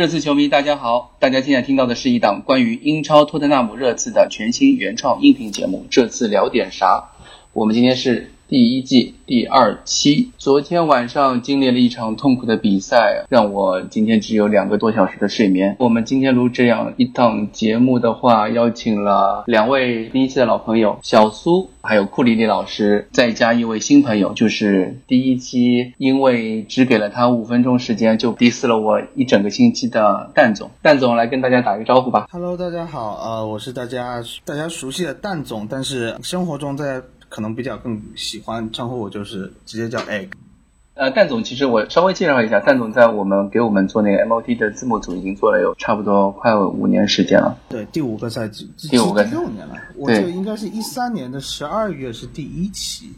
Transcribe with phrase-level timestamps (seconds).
[0.00, 0.18] 热刺？
[0.18, 1.14] 球迷，大家好！
[1.18, 7.10] 大家现在听到的是一档关于英超托特纳姆热刺的全新原创音频节目《这次聊点啥》。
[7.52, 8.32] 我们今天是。
[8.50, 15.76] 第一季第二期，昨天晚上经历了一场痛苦的比赛，让我今天只有两个多小时的睡眠。
[15.78, 30.68] 我们今天录这样一档节目的话，邀请了两位第一期的老朋友小苏，还有库里里老师，再加一位新朋友，就是第一期因为只给了他五分钟时间就 diss 了我一整个星期的蛋总。
[30.82, 32.26] 蛋总来跟大家打个招呼吧。
[32.32, 37.00] Hello，大家好，呃，我是大家大家熟悉的蛋总，但是生活中在。
[37.30, 40.28] 可能比较更喜欢称呼我就是直接叫 egg。
[40.94, 47.56] 呃，蛋总，其实我稍微介绍一下，蛋总在我们给我们做那个 MOT 的字幕组已经做了有差不多快五年时间了。
[47.70, 49.74] 对，第五个赛季，第五个六年了。
[49.96, 53.12] 我记得应该是一三年的十二月是第一期。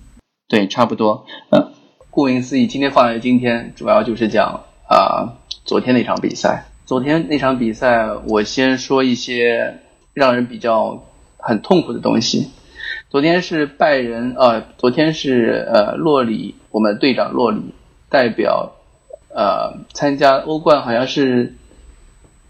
[0.46, 1.24] 对，差不多。
[1.50, 1.72] 嗯，
[2.10, 6.66] 顾名思义，今天放在今天，主要就是讲啊昨天那场比赛。
[6.84, 9.80] 昨天那场比赛，我先说一些
[10.12, 11.02] 让人比较
[11.38, 12.50] 很痛苦的东西。
[13.12, 17.74] 昨天是拜仁，呃，昨天是呃洛里，我们队长洛里
[18.08, 18.72] 代表
[19.28, 21.52] 呃参加欧冠，好像是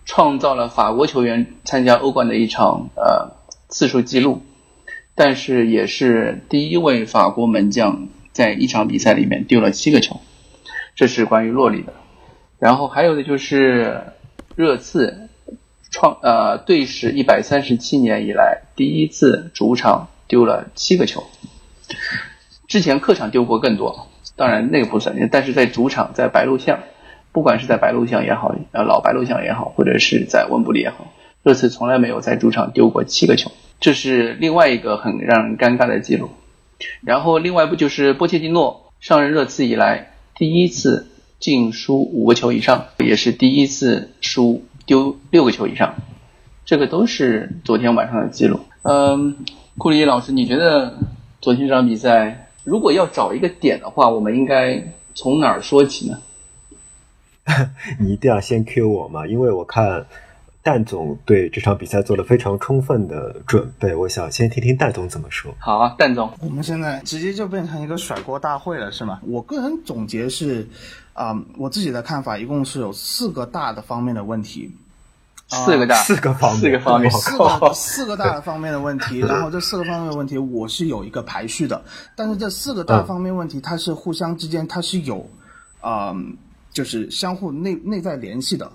[0.04, 3.32] 创造了法国球员参加欧冠的一场呃
[3.66, 4.42] 次数记录，
[5.16, 10.20] 但是也是第一位法国门将在一场比赛里面丢了七个球，
[10.94, 11.92] 这是关于洛里的。
[12.60, 14.00] 然后还有的就是
[14.54, 15.28] 热刺
[15.90, 20.06] 创呃队史一百三十七年以来第一次主场。
[20.32, 21.24] 丢了七个球，
[22.66, 25.14] 之前客场丢过更多，当然那个不算。
[25.30, 26.78] 但是在主场，在白鹿巷，
[27.32, 36.30] 不管是在白鹿巷也好，呃老白鹿巷也好，或者是在温布利也好，热刺从来没有在主场丢过七个球，这是另外一个很让人尴尬的记录。
[37.02, 41.08] 然后另外不就是波切蒂诺上任热刺以来第一次
[41.40, 45.94] 净输五个球以上，也是第一次输丢六个球以上，
[46.64, 48.60] 这个都是昨天晚上的记录。
[48.84, 49.36] 嗯。
[49.78, 50.98] 库里老师，你觉得
[51.40, 56.18] 昨天这场比赛，如果要找一个点的话，我们应该从哪儿说起呢？
[57.98, 60.06] 你一定要先 Q 我嘛，因为我看
[60.62, 65.52] 蛋总对这场比赛做了非常充分的准备，我想先听听蛋总怎么说。
[65.58, 69.20] 好啊，蛋总，我们现在直接就变成一个甩锅大会了，是吗？
[69.24, 70.68] 我个人总结是，
[71.14, 74.70] 啊，我自己的看法一共是有四个大的方面的问题。
[75.52, 79.18] 四个大，四个方面，四个方面，四个四个大的方面的问题。
[79.18, 81.84] 然后这四个方面的问题，我是有一个排序的。
[82.16, 85.28] 但是这四个大方面问题，它是互相之间它是有，
[85.84, 86.38] 嗯，
[86.72, 88.72] 就是相互内内在联系的。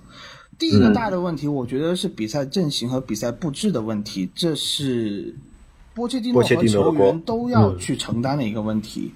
[0.60, 5.36] 第一个大的问题，我觉得是比赛阵型和比赛布置的问题，这是
[5.96, 9.12] 波切蒂诺和球员都要去承担的一个问题。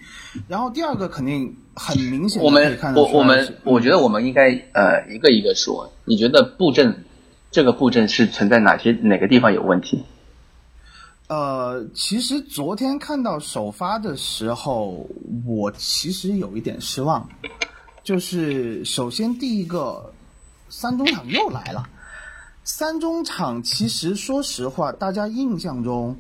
[0.48, 5.94] 然后第二个肯定很明显，我们我我们我觉得我们应该呃一个一个说。
[6.06, 7.06] 你觉得布阵？
[7.52, 10.06] 这个布阵是存在哪些哪个地方有问题？
[11.28, 15.06] 呃，其实昨天看到首发的时候，
[15.46, 17.28] 我其实有一点失望。
[18.04, 20.14] 就是首先第一个，
[20.70, 21.88] 三中场又来了。
[22.64, 26.16] 三中场其实说实话，大家印象中，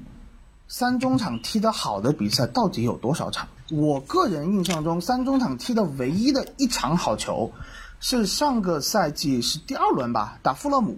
[0.68, 3.48] 三中场踢得好的比赛到底有多少场？
[3.72, 7.52] 我个人印象中，三中场踢的唯一的一场好球，
[8.02, 10.98] 是上个赛季是第二轮吧，打富勒姆。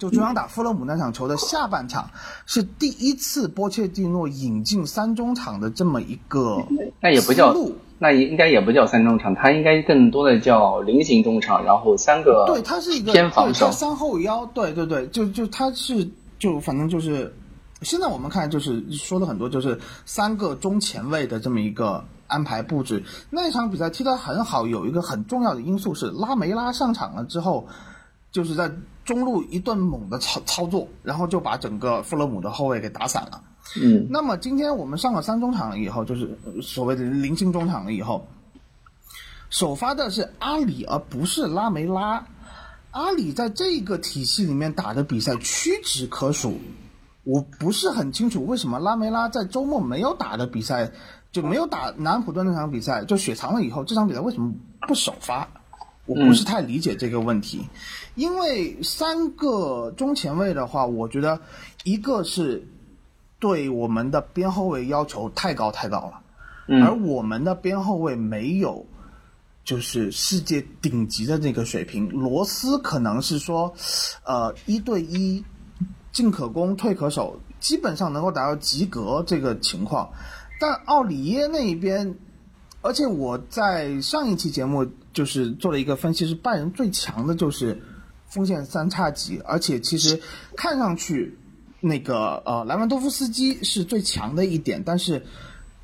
[0.00, 2.10] 就中央打富勒姆那场球的下半场，
[2.46, 6.56] 是第一次波切蒂诺引进三中场的这么一个，
[7.00, 7.54] 那也不叫，
[7.98, 16.08] 那应该也不叫三中场，他应该更多的叫菱形中场，然后三个对，他是一个偏防守三后腰，对对对，就就他是
[16.38, 17.30] 就反正就是，
[17.82, 23.04] 现在我们看就是说的很多就是三个中前卫的这么一个安排布置。
[23.28, 27.68] 那场比赛踢得很好，有一个很重要的因素是拉梅拉上场了之后，
[28.32, 28.72] 就是在。
[29.10, 33.42] 中路一顿猛的操操作，然后就把整个富勒姆的后卫给打散了。
[33.82, 38.24] 嗯，那么今天我们上了三中场了以后，就是所谓的零星中场了以后，
[39.48, 42.24] 首发的是阿里，而不是拉梅拉。
[42.92, 46.60] 阿里在这个体系里面打的比赛屈指可数，
[47.24, 50.92] 我不是很清楚为什么拉梅拉在周末没有打的比赛
[51.32, 54.54] 就没有打南安普顿那场比赛就雪藏了以后，这场比赛为什么
[54.86, 55.48] 不首发？
[56.10, 57.64] 我不是太理解这个问题，
[58.16, 61.38] 因为三个中前卫的话，我觉得
[61.84, 62.66] 一个是
[63.38, 68.84] 对我们的边后卫要求太高太高了，而我们的边后卫没有
[69.62, 72.08] 就是世界顶级的那个水平。
[72.08, 73.72] 罗斯可能是说，
[74.24, 75.44] 呃，一对一
[76.10, 80.10] 进可攻退可守，基本上能够达到及格这个情况，
[80.58, 82.16] 但奥里耶那一边。
[82.82, 87.80] 而且我在上一期节目就是做了一个分析，是拜仁最强的就是
[88.28, 90.20] 锋线三叉戟，而且其实
[90.56, 91.38] 看上去
[91.80, 95.22] 那个呃莱万多夫斯基是最强的一点，但是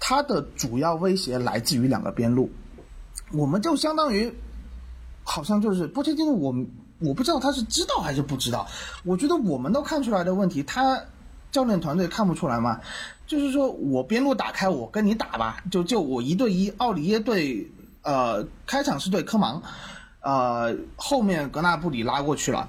[0.01, 2.51] 他的主要威胁来自于两个边路，
[3.33, 4.33] 我们就相当于
[5.23, 6.55] 好像就是波切蒂诺，我
[7.01, 8.67] 我不知道他是知道还是不知道，
[9.05, 10.99] 我觉得我们都看出来的问题，他
[11.51, 12.81] 教练团队看不出来吗？
[13.27, 17.69] 就是说我边路打开，我跟你打吧，就就我一对一，奥里耶对
[18.03, 19.61] 呃开场是对科芒，
[20.21, 22.69] 呃后面格纳布里拉过去了，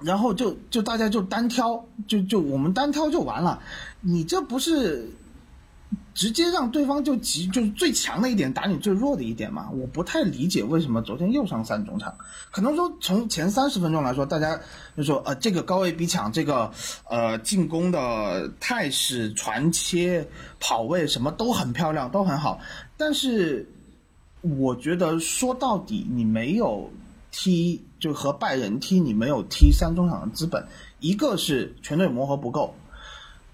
[0.00, 3.60] 然后就就大家就单挑，就就我们单挑就完了，
[4.00, 5.10] 你这不是
[6.18, 9.70] 直接让对方就急就是最强的一点打你最弱的一点嘛？
[9.70, 12.12] 我不太理解为什么昨天又上三中场，
[12.50, 14.58] 可能说从前三十分钟来说，大家
[14.96, 16.72] 就说呃这个高位逼抢，这个
[17.08, 20.26] 呃进攻的态势、传切、
[20.58, 22.58] 跑位什么都很漂亮，都很好，
[22.96, 23.70] 但是
[24.40, 26.90] 我觉得说到底你没有
[27.30, 30.66] 踢就和拜仁踢，你没有踢三中场的资本，
[30.98, 32.74] 一个是全队磨合不够。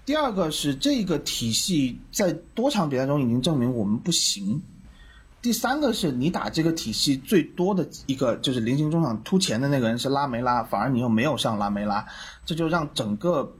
[0.05, 4.61] 第二个是这个体系在多场比赛中已经证明我们不行。
[5.41, 12.05] 第三个是你打这个体系最多的一个就是菱形中场突前的那个人是拉梅拉，反而你又没有上拉梅拉，
[12.45, 13.51] 这就让整个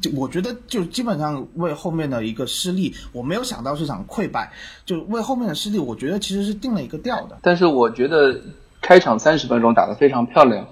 [0.00, 4.52] 就我觉得就基本上为后面的一个失利，我没有想到是场溃败，
[4.84, 7.38] 就为后面的失利，我觉得其实是定了一个调的。
[7.42, 8.40] 但是我觉得
[8.82, 10.66] 开场三十分钟打得非常漂亮，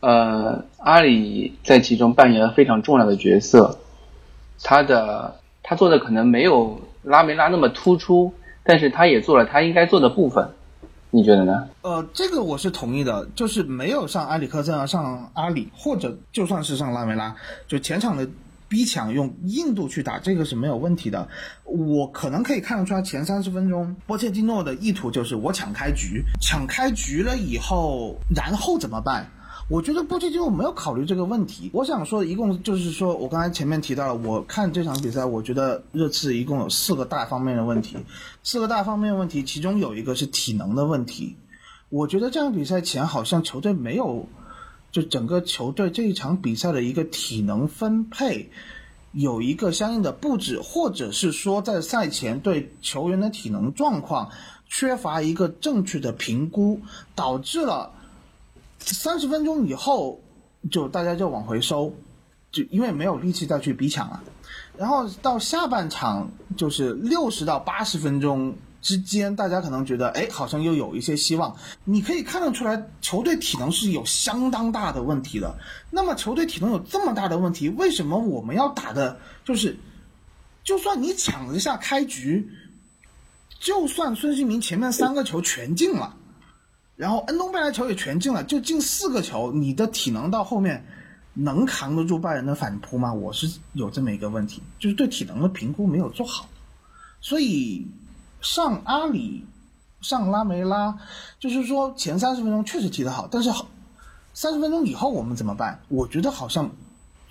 [0.00, 3.78] 呃，阿里在其中扮演了非常重要的角色。
[4.64, 8.32] 他的他做的可能没有拉梅拉那么突出，
[8.64, 10.48] 但是他也做了他应该做的部分，
[11.10, 11.68] 你觉得呢？
[11.82, 17.36] 呃，这个我是同意的，就是没有上埃里克森，啊上阿里，或者就算是上拉梅拉，
[17.68, 18.26] 就前场的
[18.66, 21.28] 逼抢用硬度去打，这个是没有问题的。
[21.64, 29.26] 我可能可以看得出来，前三十分钟波切蒂诺的意图就是我抢开局，抢开局了以后，然后怎么办？
[29.70, 31.70] 我觉得波切蒂诺没有考虑这个问题。
[31.72, 37.96] 我想说，一共就是说我刚才前面提到了，我看这场比赛，我觉得热刺一共有四个大方面的问题，
[38.42, 41.36] 四个大方面问题，其中有一个是体能的问题。
[41.88, 44.28] 我觉得这场比赛前好像球队没有，
[44.92, 48.50] 就整个球队这一场比赛的一个体能分配
[49.12, 54.30] 有一个相应的布置，或者是说在赛前对球员的体能状况
[54.68, 56.82] 缺乏一个正确的评估，
[57.14, 57.92] 导致了。
[58.86, 60.20] 三十分钟以后，
[60.70, 61.94] 就大家就往回收，
[62.50, 64.22] 就因为没有力气再去逼抢了。
[64.76, 71.56] 然后到下半场，就是六十到八十分钟之间，大家可能觉得，哎，好像又有一些希望。
[71.84, 75.56] 你可以看得出来，球队体能是有相当大的问题的。
[75.90, 79.76] 那么球队体能有这么大的问题，为什么我们要打的，就是，
[80.64, 82.50] 就算你抢了一下开局，
[83.60, 86.16] 就算孙兴民前面三个球全进了。
[86.96, 90.86] 然后恩东贝莱球也全进了，就进四个球，你的体能到后面
[91.32, 93.12] 能扛得住拜仁的反扑吗？
[93.12, 96.48] 我是有这么一个问题，就是对体能的评估没有做好，
[97.20, 97.84] 所以
[98.40, 99.44] 上阿里、
[100.00, 100.96] 上拉梅拉，
[101.40, 103.50] 就是说前三十分钟确实踢得好，但是
[104.32, 105.80] 三十分钟以后我们怎么办？
[105.88, 106.70] 我觉得好像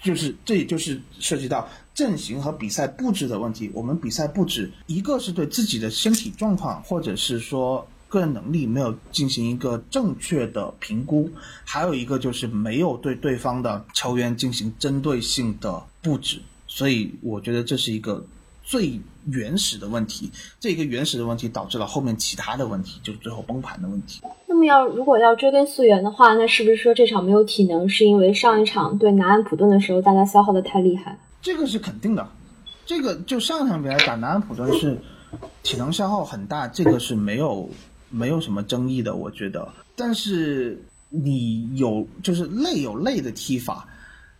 [0.01, 3.71] 就是这也就是涉及到阵型和比赛布置的问题。
[3.73, 7.88] 我们比赛布置，一个是对自己的身体状况，或者是说。
[8.13, 11.32] 个人能力没有进行一个正确的评估，
[11.65, 18.24] 还有一个就是没有对对方的球员进行针对性的布置，所以我觉得这是一个
[18.63, 20.29] 最原始的问题。
[20.60, 24.22] 这个原始的问题导致了后面其他的问题，就是最后崩盘的问题。
[24.46, 31.17] 那么要如果要追根溯源的话，那是不是说这场没有体能，是因为上一场对南安普顿的时候大家消耗的太厉害？
[31.41, 32.29] 这个是肯定的，
[32.86, 35.00] 这个就上一场比赛打南安普顿是
[35.63, 37.67] 体能消耗很大，这个是没有。
[38.13, 39.67] 没有什么争议的，我觉得。
[39.96, 40.79] 但是
[41.10, 43.88] 你有就是累有累的踢法，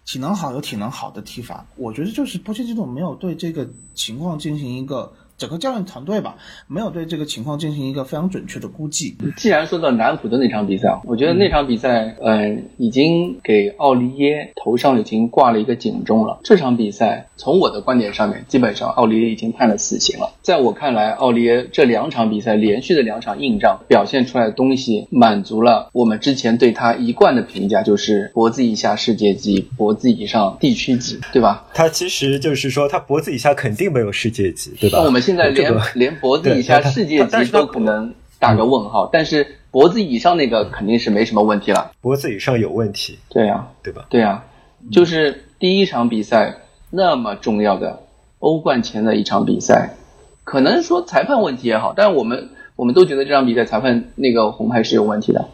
[0.06, 5.12] 体能好有体能好的踢法，我觉得就是波切蒂诺没有对这个情况进行一个。
[5.44, 6.38] 整个教练团队吧，
[6.70, 9.18] 没有对这个情况进行一个非常准确的估计。
[9.36, 16.40] 既然说到南普的那场比赛，我觉得那场比赛，呃，已经给奥利耶头上已经挂了一个警钟了。
[16.46, 20.32] 这场比赛，从我的观点上面，基本上奥利耶已经判了死刑了。
[20.42, 31.66] 在我看来，奥利耶这两场比赛连续的两场硬仗表现出来的东西，满足了我们之前对他一贯的评价，就是脖子以下世界级，脖子以上地区级，对吧？
[31.74, 35.00] 他其实就是说，他脖子以下肯定没有世界级，对吧？
[35.00, 41.92] 那我们现在连连脖子以下世界级都可能打个问号，但是脖子以上那个肯定是没什么问题了。
[42.02, 44.06] 脖子以上有问题，对呀，对吧？
[44.10, 44.44] 对呀，
[44.92, 46.58] 就是第一场比赛
[46.90, 48.04] 那么重要的
[48.40, 49.96] 欧冠前的一场比赛，
[50.44, 52.50] 可能说裁判问题也好，但是我们。
[52.76, 55.48] 我我们都觉得这场比赛裁判那个红牌是有问题的。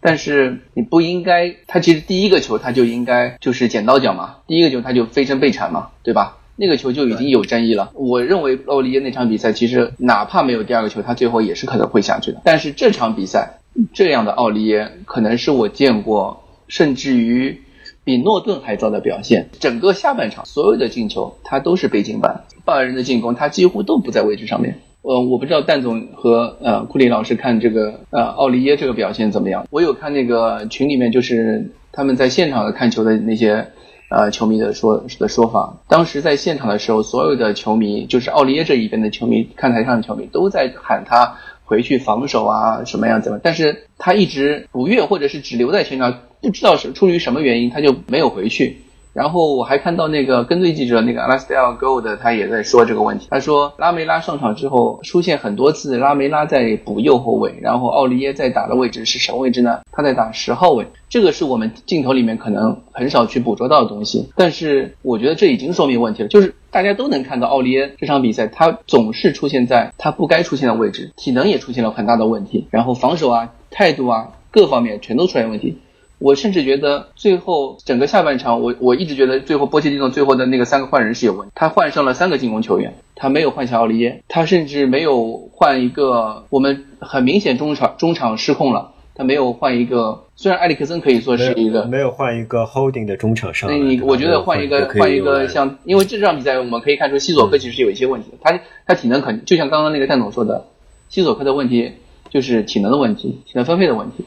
[0.00, 6.38] 但是你不应该，他其实第一个球他就应该就是剪刀脚嘛，第一个球他就飞身被铲嘛，对吧？
[6.56, 7.90] 那个球就已经有争议了。
[7.94, 12.40] 我认为奥利耶那场比赛其实哪怕没有第二个球，他最后也是可能会下去的。
[12.44, 13.58] 但是这场比赛
[13.92, 17.60] 这样的奥利耶可能是我见过，甚至于
[18.04, 19.48] 比诺顿还糟的表现。
[19.58, 24.78] 整个下半场所有的进球他都是背进板，拜仁的进攻他几乎都不在位置上面。
[25.02, 29.66] 呃，我不知道蛋总和呃库里老师看这个呃奥利耶这个表现怎么样？
[29.70, 33.66] 我有看那个群里面就是他们在现场的看球的那些
[34.12, 35.78] 呃球迷的说的说法。
[35.88, 43.40] 当时在现场的时候，所有的球迷就是奥利耶这一边的球迷，看台上的球迷都在喊他回去防守啊什么样子。
[43.42, 48.81] 但是他一直不愿或者是只留在球场，不知道是出于什么原因，他就没有回去。
[49.12, 53.28] 然后我还看到那个跟队记者那个 Alastair Gold，他也在说这个问题。
[53.30, 59.80] 他说拉梅拉上场之后出现很多次，拉梅拉在补右后卫，然后奥利耶在打的位置是什么位置呢？
[59.92, 60.86] 他在打十号位。
[61.08, 64.30] 这个是我们镜头里面可能很少去捕捉到的东西。
[64.34, 75.76] 但是我觉得这已经说明问题了，就是大家都能看到奥利耶这场比赛他总是出现在他不该出现的位置，体能也出现了很大的问题，然后防守啊、态度啊各方面全都出现问题。
[76.22, 81.52] 我甚至觉得最后整个下半场，我我一直觉得最后波切蒂诺最后的那个三个换人是有问题。
[81.54, 86.44] 他换上了三个进攻球员，他没有换下奥利耶，他甚至没有换一个。
[86.48, 90.24] 我们很明显中场中场失控了，他没有换一个。
[90.36, 93.70] 虽然埃里克森可以说是一个没有换一个 holding 的中场上。
[93.70, 100.66] 那你我觉得换一个换一个像，因为这场比赛我们可以看出西索科其实有一些问题，他他体能肯就像刚刚那个蛋总说的，
[101.08, 101.92] 西索科的问题
[102.30, 104.24] 就是体能的问题，体能分配的问题。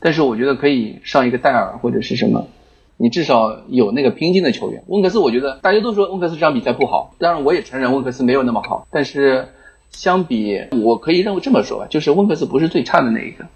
[0.00, 2.48] 但是我觉得可以上一个戴尔或者是什么，
[2.96, 4.82] 你至少有那个拼劲的球员。
[4.86, 8.86] 温克斯，我觉得大家都说温克斯这场比赛不好，当然我也承认温克斯没有那么好。
[8.90, 9.48] 但是
[9.90, 13.46] 相比，我可以认为这么说吧，就是温克斯不是最差的那一个。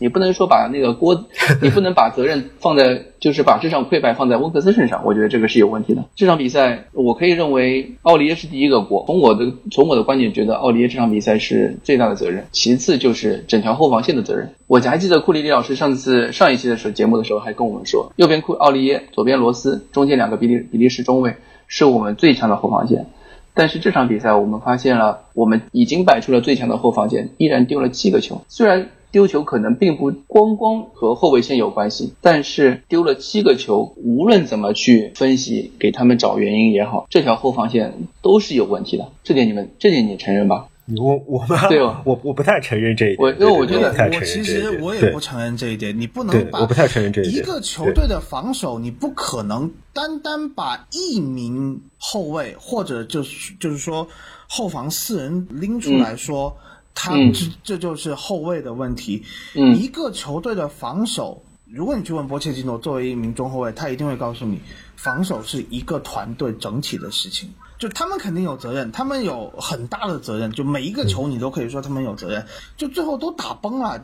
[0.00, 1.24] 你不能说把那个锅，
[1.62, 6.04] 你不能把责任放在，就是把这场溃败放在温克斯身上，我觉得这个是有问题的。
[6.16, 9.04] 这场比赛，我可以认为奥利耶是第一个锅。
[9.06, 14.54] 从我的从我的观点觉得，奥利耶这场比赛是最大的责任，其次就是整条后防线的责任。
[14.66, 23.06] 我还记得库里里老师上次上一期的时候节目的时候还跟我们说，右边库奥利耶，左边罗斯，中间两个比利比利时中卫是我们最强的后防线。
[23.54, 28.88] 但是这场比赛我们发现了，我们已经摆出了最强的后防线，依然丢了七个球，虽然。
[29.12, 37.92] 丢球可能并不光光和后卫线有关系，但是丢了七个球，无论怎么去分析，给他们找原因也好，这条后防线
[38.22, 39.06] 都是有问题的。
[39.22, 40.66] 这点你们，这点你承认吧？
[40.96, 43.18] 我我们对哦，我我不太承认这一点。
[43.18, 45.98] 我因为我觉得，我其实我也不承认这一点。
[45.98, 47.36] 你不能把我不太承认这一点。
[47.36, 54.08] 一个球队的防守，你不可能单单把一名后卫或者就是就是说
[54.48, 56.56] 后防四人拎出来说。
[56.94, 59.24] 他这这就是后卫的问题。
[59.54, 64.60] 一个球队的防守，如果你去问波切蒂诺，作为一名中后卫，他一定会告诉你，
[64.96, 67.50] 防守是一个团队整体的事情。
[67.82, 70.52] 就他们肯定有责任，他们有很大的责任。
[70.52, 72.46] 就每一个球，你都可以说他们有责任。
[72.76, 74.00] 就最后都打崩了，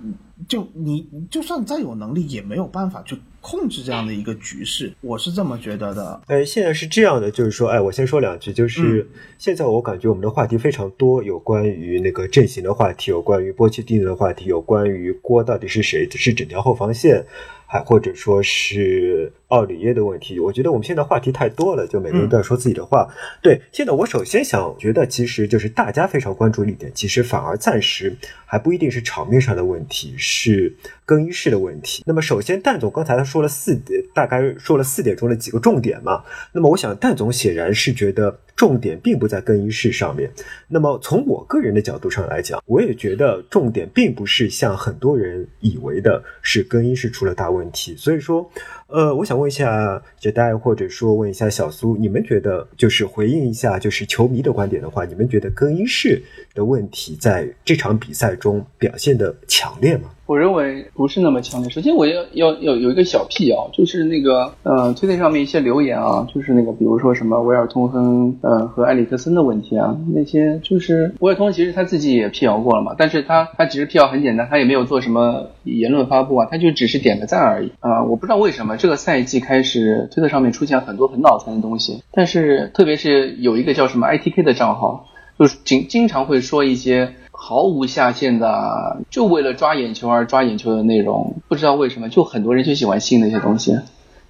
[0.49, 4.93] 就你就算再有能力，也没有办法去控制这样的一个局势。
[5.01, 6.21] 我是这么觉得的。
[6.27, 9.09] 哎，现在是这样的，就是说，哎，我先说两句，就是
[9.39, 17.25] 现在我感觉我们的话题非常多，有关于那个阵型的话题，有关于波切蒂诺的话题，有关于锅到底是谁，是整条后防线。
[17.71, 23.07] 还或者说是奥里耶的问题，我觉得我们现在话题太多了，就每个人都要说自己的话。
[23.43, 30.75] 对，现在我首先想觉得，其实就是大家非常关注一点，其实反而暂时还不一定是场面上的问题，是
[31.09, 32.03] 更衣室的问题。
[32.05, 36.23] 那么首先，蛋总刚才他说了四点，大概说了四点中的几个重点嘛。
[36.53, 38.38] 那么我想，蛋总显然是觉得。
[38.59, 40.29] 重点并不在更衣室上面。
[40.67, 47.95] 那么从我个人的角度上来讲，我也觉得重点并不是像很多人以为的，是更衣室出了大问题。
[47.97, 48.50] 所以说，
[48.88, 56.21] 呃，我想问一下杰代，或者说问一下小苏，你们觉得就是回应一下，就是球迷的观点的话，你们觉得更衣室
[56.53, 60.11] 的问题在这场比赛中表现的强烈吗？
[60.29, 61.71] 我认为不是那么强烈。
[61.71, 78.05] 首先，我要要要有一个小辟谣，就是那个呃，推特上面一些留言啊，就是那个比如说什么维尔通亨呃和埃里克森的问题啊，那些就是维尔通其实他自己也辟谣过了嘛，但是他他只是辟谣很简单，他也没有做什么言论发布啊，他就只是点个赞而已啊。
[78.05, 85.07] 我不知道为什么这个赛季开始推特上面出现很多很脑残的东西，但是特别是有一个叫什么 ITK 的账号，
[85.39, 87.15] 就是经经常会说一些。
[87.40, 93.78] 毫无下限的，就为了抓眼球而抓眼球的内容，不知道为什么，就很多人就喜欢信那些东西。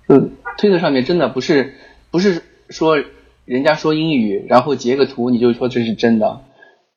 [0.07, 0.21] 就
[0.59, 1.75] 推特上面真的不是
[2.11, 3.03] 不是说
[3.47, 6.41] 人家说英语，然后截个图你就说这是真的。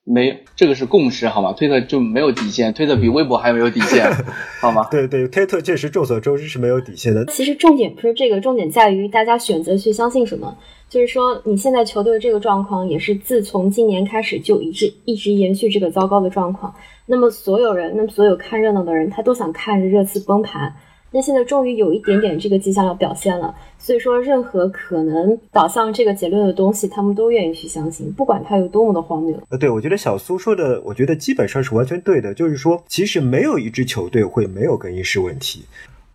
[0.03, 1.53] 没这个是共识好吗？
[1.53, 4.11] 推特就没有底线，推特比微博还没有底线，
[4.59, 4.87] 好吗？
[4.91, 7.23] 对对，推特确实众所周知是没有底线的。
[7.27, 10.57] 其实重点不是这个，重点在于大家选择去相信什么。
[10.91, 16.75] 就是说，你现在球队的这个状况也是自从今年开始就一直一直延续这个糟糕的状况。
[17.05, 20.75] 那么所有人，那么所有看热闹的人，他都想看着热刺崩盘。
[21.13, 29.37] 那现在终于有一点点这个迹象要表现了，所以说任何可能导向这个结论的东西，他们都愿意去相信，不管它有多么的荒谬。
[29.47, 35.63] 呃，对，我觉得小苏说的，我觉得基本上是完全对的，就是说，其实没有一支球队会没有更衣室问题。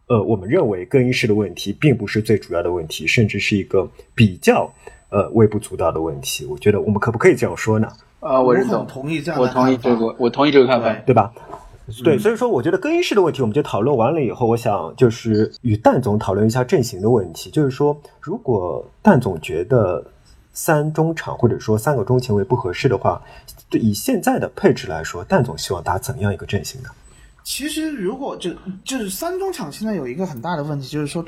[0.08, 4.72] 呃，我们认为更衣室的问题并不是最主要的问题，甚至是一个比较
[5.08, 6.44] 呃微不足道的问题。
[6.44, 7.88] 我觉得我们可不可以这样说呢？
[8.20, 11.32] 啊，我认同，同意这样，我同意这个，我同意这个看法，对吧？
[12.04, 17.50] 对，所以说我觉得更衣室的问题我们就讨论完了以后，我想就是与蛋总讨论一下阵型的问题。
[17.50, 20.04] 就是说，如果蛋总觉得
[20.52, 23.20] 三中场或者说三个中前卫不合适的话，
[23.68, 26.88] 对以现在的配置来说，蛋总希望打怎样一个阵型呢？
[27.46, 28.50] 其实，如果就
[28.82, 31.24] 就是三中场现在有一个很大的问题，就是说，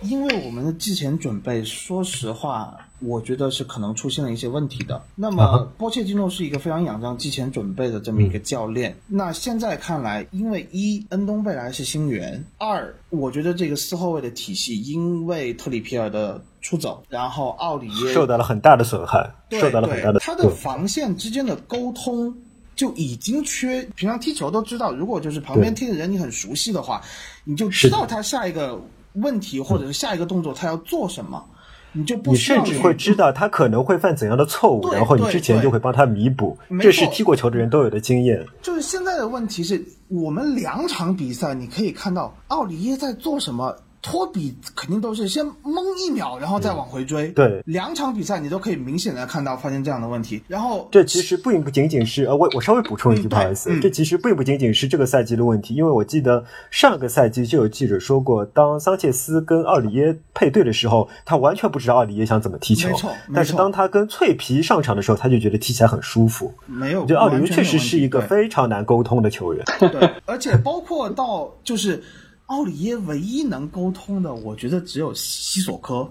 [0.00, 2.74] 因为我们的季前准备，说实话。
[3.02, 5.02] 我觉得是可能出现了一些问题的。
[5.14, 8.94] 那么，波切蒂诺是一个非常仰仗季前准备的这么一个教练。
[9.06, 22.36] 那现在看来，因为一恩东贝莱是新援，二我觉得这个四后卫的体系因为特里皮尔的出走，然后奥里耶受到了很大的损害，受到了很大的他的防线之间的沟通
[22.74, 23.82] 就已经缺。
[23.94, 27.00] 平常踢球都知道，如果就是旁边踢的人你很熟悉的话，
[27.44, 28.80] 你就知道他下一个
[29.14, 31.44] 问题或者是下一个动作他要做什么。
[31.92, 36.56] 你就不你甚至会知道他可能会犯怎样的错误，然后你之前就会帮他弥补。
[36.80, 38.46] 这是踢过球的人都有的经验。
[38.62, 43.76] 就是现在的问题是我们两场比赛，你可以看到奥里耶在做什么。
[44.02, 47.28] 托比肯定都是先懵一秒，然后再往回追。
[47.28, 50.42] 对，两场比赛你都可以明显的看到发现这样的问题。
[50.48, 62.88] 然后这其实并不仅仅是呃，我我稍微补充一句，不好意思，这其实并不仅仅是这个赛季的问题，因为我记得上个赛季就有记者说过，当桑切斯跟奥里耶配对的时候，他完全不知道奥里耶想怎么踢球。
[62.88, 66.54] 没错，但是当他跟脆皮上场的时候，他就觉得踢起来很舒服。
[66.66, 69.62] 没有，就奥里耶确实是一个非常难沟通的球员。
[69.78, 72.02] 对，而且包括到就是。
[72.50, 76.10] 奥里耶唯一能沟通的，我觉得只有西索科。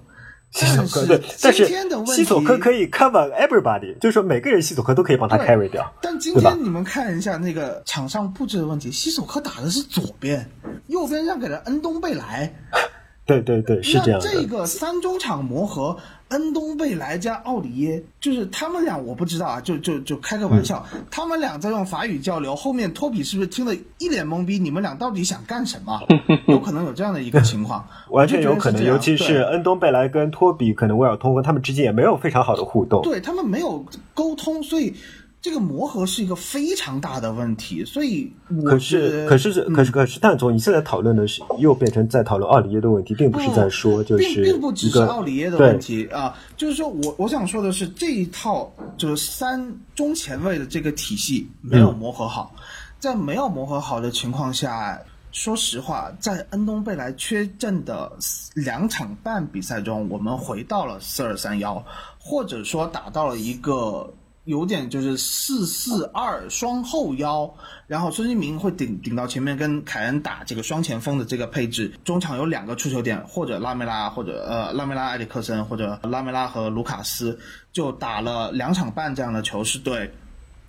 [0.52, 1.68] 西索科对，但是
[2.08, 5.94] 西索科可以 cover everybody，就是说每个人西索科都可以帮他 carry 掉。
[6.02, 10.50] 但今天你们看一下那个场上布置的问题，西索科打的是左边，
[10.88, 12.52] 右边让给了恩东贝莱。
[13.28, 14.20] 对对对，是这样。
[14.22, 15.96] 这个三中场磨合。
[16.30, 24.58] 恩东贝莱加奥里耶，就是他们俩，我不知道啊，就就就开个玩笑，他们俩在用法语交流，后面托比是不是听得一脸懵逼？
[24.58, 26.00] 你们俩到底想干什么？
[26.48, 34.96] 有可能有这样的一个情况， 完全有可能，尤其是恩东贝莱跟托比，可能威尔通和他们之间也没有非常好的互动，对他们没有沟通，所以。
[35.42, 38.30] 这个磨合是一个非常大的问题，所以
[38.66, 52.54] 可是可是可是可是，但总你现在讨论的是又变成在讨论奥里耶的问题，并不是在说就是并不只是奥里耶的问题啊，就是说我我想说的是这一套就是三中前卫的这个体系没有磨合好，
[53.00, 55.00] 在没有磨合好的情况下，
[55.32, 58.12] 说实话，在恩东贝莱缺阵的
[58.56, 61.82] 两场半比赛中，我们回到了四二三幺，
[62.20, 64.14] 或者说打到了一个。
[64.50, 67.54] 有点就是四四二双后腰，
[67.86, 77.38] 然后孙兴民会顶顶到前面跟凯恩打这个双前锋的这个配置，中场有两个出球点，或者拉梅拉，或者呃拉梅拉埃里克森，或者拉梅拉和卢卡斯，
[77.72, 80.12] 就打了两场半这样的球，是对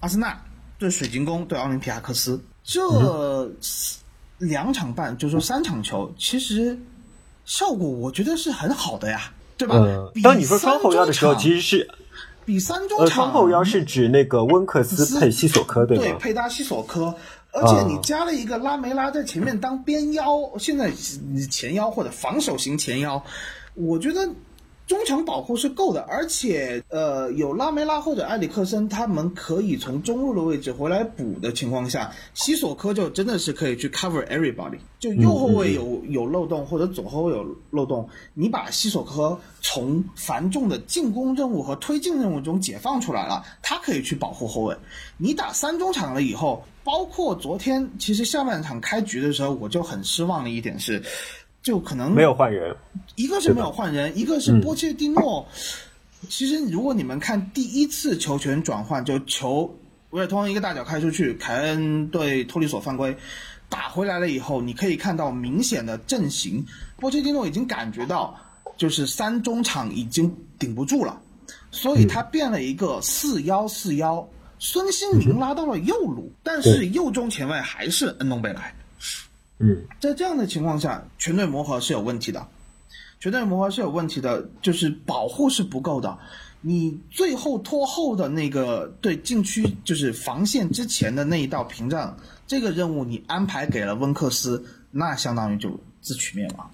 [0.00, 0.38] 阿森纳、
[0.78, 3.50] 对水晶宫、对奥林匹亚克斯这
[4.36, 6.78] 两场半，就说三场球，其实
[7.46, 9.74] 效果我觉得是很好的呀，对吧？
[10.22, 11.90] 当你说双后腰的时候，其实是。
[12.44, 16.02] 比三中场，双后腰是指那个温克斯佩西索科，对吗？
[16.02, 17.14] 对，配搭西索科，
[17.52, 20.26] 而且你加了一个拉梅拉在前面当边腰，
[20.58, 20.92] 现在
[21.32, 23.22] 你前腰或者防守型前腰，
[23.74, 24.28] 我觉得。
[24.90, 34.78] 中场保护是够的，而且呃有拉梅拉或者埃里克森，他们可以从中路的位置回来补的情况下，西索科就真的是可以去 cover everybody。
[34.98, 44.76] 就右后卫有有漏洞或者左后卫有漏洞，你把西索科从繁重的进攻任务和推进任务中解放出来了，他可以去保护后卫。
[45.18, 51.00] 你打三中场了以后，包括昨天其实下半场开局的时候，我就很失望的一点是。
[51.62, 52.74] 就可能没有换人，
[53.16, 55.46] 一个是没有换人，一个是波切蒂诺。
[56.28, 59.74] 其实如果你们看第一次球权转换，就球
[60.10, 63.16] 维尔通一个大脚开出去，凯恩对托里索犯规，
[63.68, 66.64] 打回来了以后，你可以看到明显的阵型，
[66.96, 68.36] 波切蒂诺已经感觉到
[68.76, 71.20] 就是三中场已经顶不住了，
[71.70, 74.26] 所以他变了一个四幺四幺，
[74.58, 78.74] 孙兴民拉到了右路，但是右中前卫还是恩东贝莱。
[79.62, 82.44] 嗯，在这样的情况下，全队磨合是有问题的，
[83.20, 86.18] 全队磨合是有问题的，就是保护是不够的。
[86.62, 96.70] 你最后拖后的那个对禁区，就是防线之前的那一道屏障，这个任务你安排给了温克斯，那相当于就自取灭亡。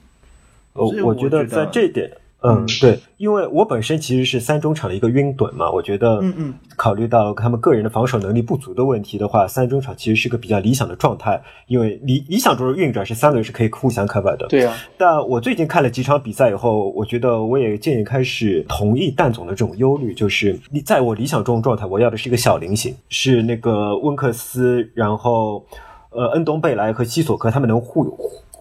[0.72, 2.10] 呃，所以我觉得在这一点，
[2.48, 14.46] 嗯，对，因为我本身其实是三中场的一个晕趸嘛，我觉得，嗯嗯，考虑到他们个人的防守能力不足的问题的话，三中场其实是个比较理想的状态，因为理理想中的运转是三个人是可以互相 cover 的。
[14.48, 25.64] 对呀、但我最近看了几场比赛以后，我觉得我也渐渐开始同意蛋总的这种忧虑，就是你在我理想中的状态，我要的是一个小菱形，是那个温克斯，然后
[26.10, 28.04] 呃恩东贝莱和西索科他们能互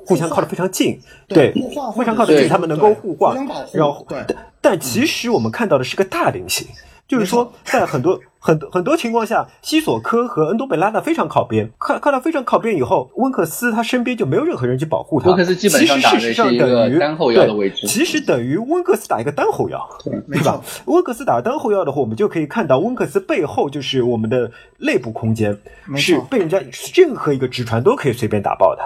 [0.06, 3.36] 互互相靠得非常近，对，互换非常靠得近，他们能够互换
[3.74, 4.26] 然后但
[4.62, 6.68] 但其实我们看到的是个大菱形。
[7.08, 15.28] 就是说，在很多 很很多情况下，西索科和恩多贝拉的非常靠边，靠靠到非常靠边以后，温克斯他身边就没有任何人去保护他。
[15.28, 19.88] 温克斯基本上事实上是一个等于单后腰的对位置其实等于温克斯打一个单后腰，
[20.26, 20.60] 没对吧？
[20.86, 25.56] 温克斯打单后腰的话，我们就可以看到温克斯背后就是我们的内部空间，
[25.96, 26.60] 是被人家
[26.96, 28.82] 任何一个直传都可以随便打爆的。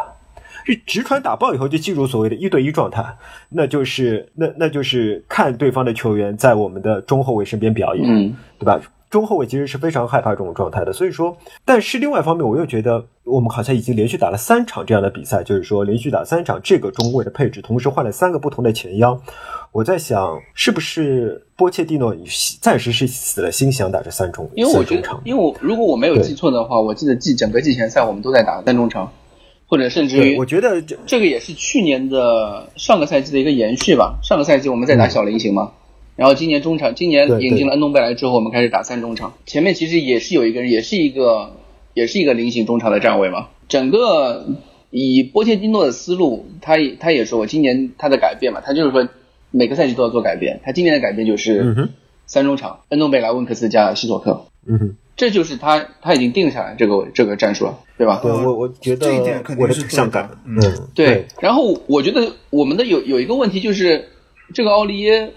[0.65, 3.03] 是直传打爆以后就进入所谓的一对一状态，
[3.49, 8.79] 那就是那那就是看对方的球员在我们的中后卫身边表演，嗯，对吧？
[9.09, 19.19] 中后卫其实是非常害怕这种状态的，所以说，但是另外一方面，我又觉得我们好像已经连续打了三场这样的比赛，就是说连续打三场这个中卫的配置，同时换了三个不同的前腰。
[19.71, 22.15] 我在想，是不是波切蒂诺
[22.61, 29.11] 暂时是死了心想打这三中，因为我觉得三中场，因为我如果我没有记错的话，我记得季整个季前赛我们都在打单中场，
[29.69, 34.17] 或者甚至，于我觉得这这个也是去年的上个赛季的一个延续吧。
[34.23, 35.73] 上个赛季我们在打小菱形嘛，
[36.15, 39.33] 然后今年中场，今年引进了恩东贝莱之后，我们开始打三中场。
[39.45, 41.55] 前面其实也是有一个人，也是一个
[41.93, 43.49] 也是一个菱形中场的站位嘛。
[43.67, 44.47] 整个
[44.89, 49.07] 以波切蒂诺的思路，他也他也说我，今年他的改变嘛，他就是说
[49.51, 50.59] 每个赛季都要做改变。
[50.63, 51.89] 他今年的改变就嗯是
[52.25, 58.21] 三中场，恩东贝莱、温克斯加西索克，嗯哼，这就是他他已经定下来这个这个战术了，对吧？
[58.23, 64.07] 对我我觉得这一点肯定是对的想感，嗯嗯，对，然后我觉得我们的有有一个问题就是，
[64.53, 65.29] 这个奥利耶，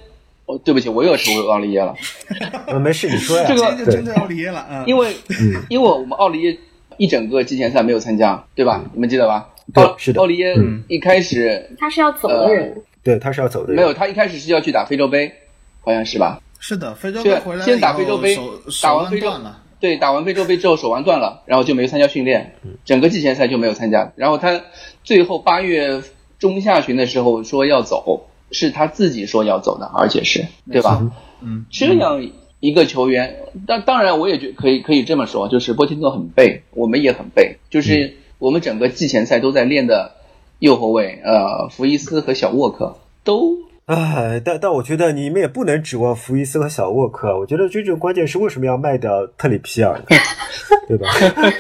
[0.47, 1.93] 哦，对不起，我又要扯回奥利耶了，
[2.69, 6.57] 呃，没事，你说呀， 这个这就针对奥利耶了，嗯，因为嗯因为我们奥利耶
[6.99, 8.81] 一整个季前赛没有参加，对吧？
[8.95, 9.49] 你们记得吧？
[9.75, 15.33] 奥对是的奥利耶嗯一开始他是要走的人，对，他是要走的，没有，他一开始是要去打非洲杯，
[15.81, 16.41] 好像是吧？
[16.61, 19.33] 是的，非洲对杯回来先打以后非洲杯打完非洲
[19.83, 24.13] 对，打完非洲杯之后手腕断了，然后就没参加训练，整个季前赛就没有参加。
[24.15, 24.63] 然后他
[25.03, 26.01] 最后八月
[26.39, 31.11] 中下旬的时候说要走，是他自己说要走的，而且是对吧？
[31.41, 32.25] 嗯，这样
[32.61, 40.13] 一个球员，当当然我也觉可以可以这么说，就是波切蒂诺很背，我们也很背，就是我们整个季前赛都在练的
[40.61, 43.59] 右后卫，呃，福伊斯和小沃克都
[43.95, 47.39] 唉，但但我觉得你们也不能指望福伊斯和小沃克。
[47.39, 50.01] 我觉得真正关键是为什么要卖掉特里皮尔？
[50.89, 51.07] 对吧？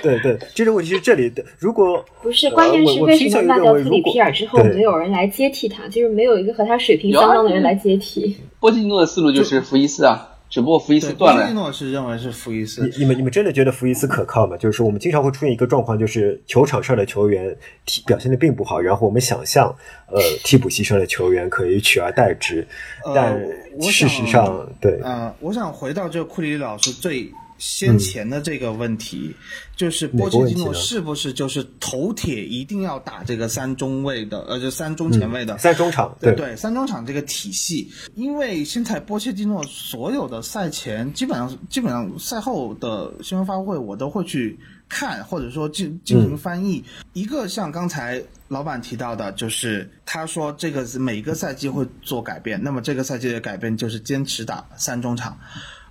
[0.03, 1.45] 对对，真正问题是这里的。
[1.59, 8.37] 如果不是，呃关键是为什么卖掉特里皮尔之后没有人来接替他，就是没有一个和他水平相当的人来接替。
[8.59, 11.51] 波切蒂诺的思路就是福伊斯啊，只不过福伊斯，断了。
[11.55, 14.55] 诺是认为是福伊斯你，你们你们真的觉得福伊斯可靠吗？
[14.55, 19.75] 就是说，我们经常会出现一个状况，就是球场上的球员踢表现的并不好，然后我们想象，
[20.09, 22.69] 呃，替补席上的球员可以取而代之，
[23.03, 23.41] 呃但
[23.81, 29.33] 事实想上，对，呃，我想回到这个库里老师最先前的这个问题，
[29.77, 46.83] 就是波切蒂诺是不是就是头铁一定要打这个三中卫的，呃，就三中前卫的、三中场，对对，三中场这个体系，因为现在波切蒂诺所有的赛前，基本上基本上赛后的新闻发布会，我都会去看，或者说进进行翻译。
[47.13, 55.39] 一个像刚才老板提到的，就是他说这个是每个赛季会做改变，那么这个赛季的改变就是坚持打三中场。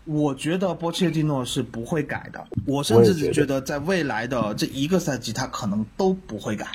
[0.06, 6.68] 我觉得波切蒂诺是不会改的，我甚至觉得在未来的这一个赛季，他可能都不会改。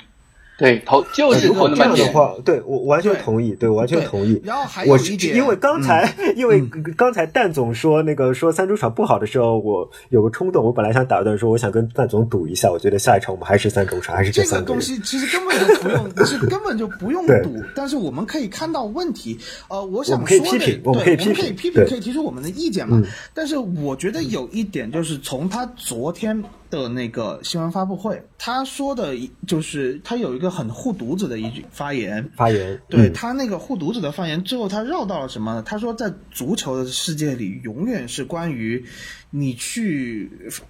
[0.57, 2.05] 对，投就是如果这投那么点。
[2.05, 4.41] 样的话，对我完全同意，对我完全同意。
[4.43, 6.61] 然后还有一点，因为刚才，因为
[6.95, 14.65] 刚才蛋总说那个说三中场不好的时候，我有个冲动，我本来想打断说，我想跟蛋总赌一下，我觉得下一场我们还是三中场，还是这三个人。
[14.65, 19.37] 个东西其实根本就不用，是根本就不用赌，但是我们可以看到问题。
[19.67, 22.99] 呃，我我想可以说的，批评我们对，可以批评我们可以批评，可以提出我们的意见嘛。
[23.03, 35.63] 嗯但是我觉得有一点就是从他昨天的那个新闻发布会，他说的一就是他有一个很护犊子的一句发言，发言，嗯对他那个护犊子的发言最后，他绕到了什么呢？
[35.63, 38.83] 他说，在足球的世界里，永远是关于
[39.29, 40.29] 你去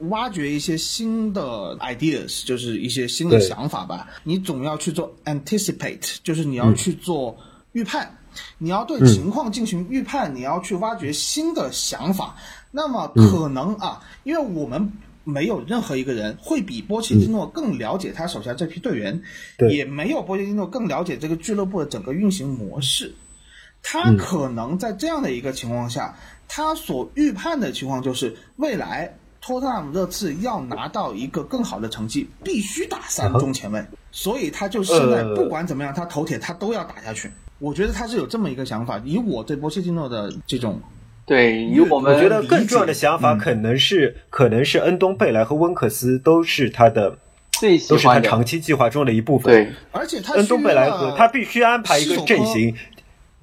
[0.10, 4.07] 挖掘一些新的 ideas，就是一些新的想法吧。
[4.23, 7.36] 你总要去做 anticipate，就是你要去做
[7.71, 8.17] 预判，
[8.57, 12.36] 你要对情况进行预判，你要去挖掘新的想法。
[12.69, 14.91] 那么可能啊，因为我们。
[15.27, 19.21] 没有任何一个人会比波切蒂诺更了解他手下这批队员，
[19.57, 23.13] 对也没有波切蒂诺更了解这个俱乐部的整个运行模式。
[23.83, 37.29] 他可能在这样的一个情况下，他所预判的情况就是未来托特纳姆热刺要拿到一个更好的成绩，必须打三中前卫，所以他就现在呃不管怎么样，他头铁他都要打下去。
[37.59, 40.81] 我觉得他是有这么一个想法，以我对波切蒂诺的这种
[41.27, 47.17] 对，以我们我觉得更重要的想法可能是，可能是恩东贝莱和温克斯都是他的，
[47.51, 49.53] 最喜都是他长期计划中的一部分。
[49.53, 52.73] 对而且他恩东贝莱和他必须安排一个阵型，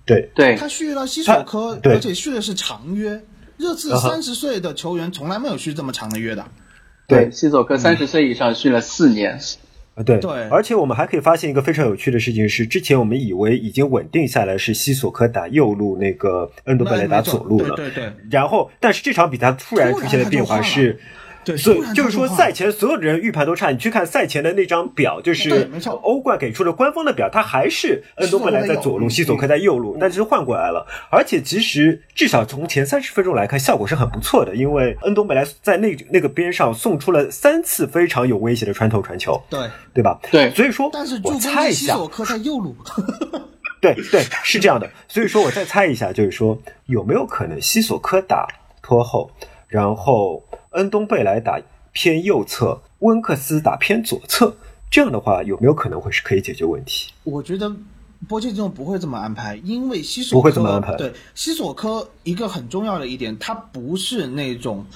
[0.06, 3.20] 对，对他续了西索科而且续的是长约。
[3.56, 6.44] 热刺三十岁的球员从来没有续这么长的约的。
[7.06, 9.38] 对，西索科三十岁以上续了四年，啊，
[10.02, 17.76] 对对而且我们还可以发现一个非常有趣的事情是，之前我们以为已经稳定下来是西索科打右路，那个恩多贝雷打左路了。
[17.76, 20.98] 对对对然后，但是这场比赛突然出现的变化是，
[21.44, 23.70] 对，所以就是说赛前所有的人预判都差。
[23.70, 25.68] 你去看赛前的那张表，就是
[26.02, 30.86] 欧冠给出的官方的表，他还是恩东贝莱在左路，西西索科在右路，但是换过来了。
[31.10, 39.40] 而且其实至少从前三十分钟来看，效果是很不错的，因为恩东贝莱在那那个边上送出了三次非常有威胁的穿透传球。
[39.50, 39.60] 对，
[39.92, 40.18] 对吧？
[40.30, 42.74] 对所以说我但是助攻猜一下西索，科在右路。
[43.80, 44.88] 对对，是这样的。
[45.08, 48.48] 所以说我再猜一下，就是说有没有可能西索科打
[48.82, 49.30] 拖后，
[49.74, 51.60] 然后恩东贝莱打
[51.90, 54.54] 偏右侧，温克斯打偏左侧，
[54.88, 57.10] 这样的话有没有可能会是可以解决问题？
[57.24, 57.68] 我觉得
[58.28, 60.94] 波切蒂诺不会这么安排，因为西索科不会这么安排。
[60.94, 64.86] 对西索科一个很重要的一点，他不是那种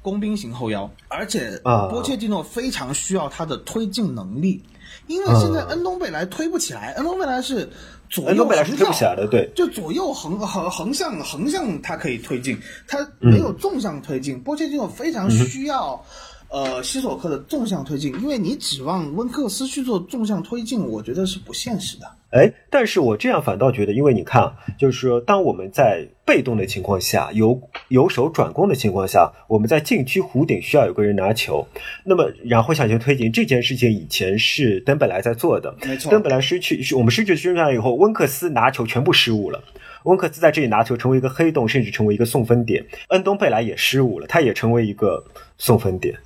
[0.00, 1.88] 工兵型后腰，而且啊。
[1.88, 4.62] 波切蒂诺非常需要他的推进能力，
[5.08, 7.68] 因为现在恩东贝莱推不起来，恩东贝莱是
[8.10, 9.48] 左右恩东贝莱是横跳推不起来的，对。
[9.54, 14.38] 就左右横横横向横向它可以推进，它没有纵向推进。
[14.40, 16.04] 波切蒂诺非常需要、
[16.50, 22.06] 呃西索克的纵向推进，因为你指望温克斯去做纵向推进，我觉得是不现实的。
[22.30, 31.66] 哎，但是我这样反倒觉得，因为你看啊，就是说，当我们在被动的情况下，由由守转攻的情况下，我们在禁区弧顶需要有个人拿球，
[32.04, 35.74] 那么然后向前推进这件事情，以前是登本来在做的。
[35.84, 39.60] 没错登本来失去，我们失去宣传以后，温克斯拿球全部失误了。
[40.04, 42.86] 温克斯在这里拿球成为一个黑洞，甚至成为一个送分点。
[43.08, 45.24] 恩东贝莱也失误了，他也成为一个
[45.58, 46.16] 送分点。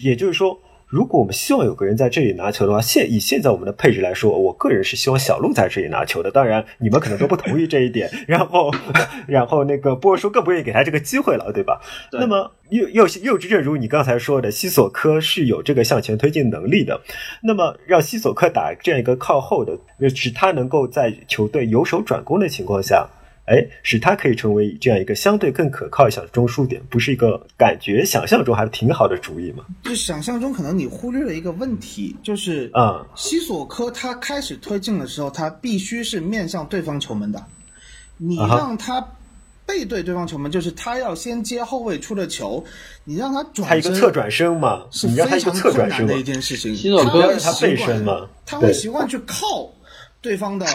[0.00, 6.30] 也就是说，如果我们希望有个人在这里拿球的话，现以现在我们的配置来说，我个人是希望小鹿在这里拿球的。
[6.30, 8.72] 当然，你们可能都不同意这一点， 然后，
[9.28, 11.80] 然后那个波尔叔更不愿意给他这个机会了，对吧？
[12.10, 17.00] 对那么又又又正如你刚才说的，西索科是有这个向前推进能力的。
[17.42, 19.78] 那么让西索科打这样一个靠后的，
[20.14, 23.08] 使他能够在球队由守转攻的情况下。
[23.50, 29.64] 哎，使他可以成为这样一个相对更可靠一些的中枢点，不是一个感觉想象中还是挺好的主意吗？
[29.82, 37.44] 就想象中可能你忽略了一个问题，就是啊西索科他开始推进的时候，他必须是面向对方球门的。
[38.16, 39.04] 你让他
[39.66, 42.64] 背对对方球门，就是他要先接后卫出的球，
[43.02, 46.76] 你让他转身他一个侧转身嘛，是你让他非常一个侧转身嘛困难的一，件事情。
[46.76, 49.72] 西索科他背身嘛他会习惯去靠
[50.22, 50.66] 对方的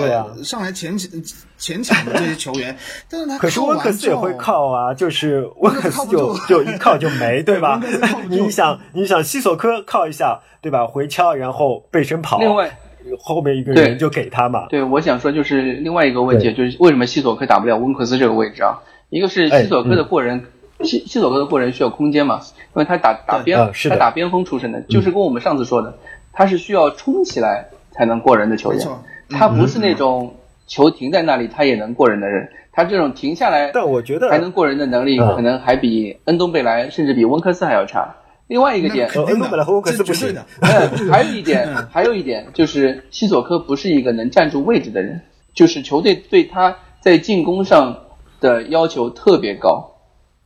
[0.44, 1.24] 上来前前
[1.58, 2.76] 前抢的这些球员，
[3.10, 7.82] 但是他可是温克斯也会靠啊，就是温克斯就就一靠就没， 对吧？
[8.30, 10.88] 你想你想西索科靠一下，对吧？
[10.88, 12.76] 回敲然后背身跑，另外
[13.20, 14.66] 后面一个人就给他嘛。
[14.68, 18.82] 对，我想说就是另外一个问题，就是为什么西索科打不了温克斯这个位置啊？
[19.10, 20.44] 一个是哎西索科的过人，
[20.82, 22.42] 西西索科的过人需要空间嘛，
[22.74, 26.00] 因为他打打边，他打边锋出身的，就是跟我们上次说的，
[26.34, 29.04] 他是需要冲起来才能过人的球员没错，
[29.38, 30.34] 他不是那种
[30.68, 38.16] 球停在那里他也能过人的人，他这种停下来但我觉得还能过人的能力，嗯可能还比恩东贝莱甚至比温克斯还要差。
[38.48, 40.90] 另外一个点，呃恩东贝莱和温克斯不行这绝对的。
[41.02, 45.22] 嗯，还有一点， 还有一点就是西索科不是一个能站住位置的人，
[45.54, 47.98] 就是球队对他在进攻上
[48.40, 49.95] 的要求特别高。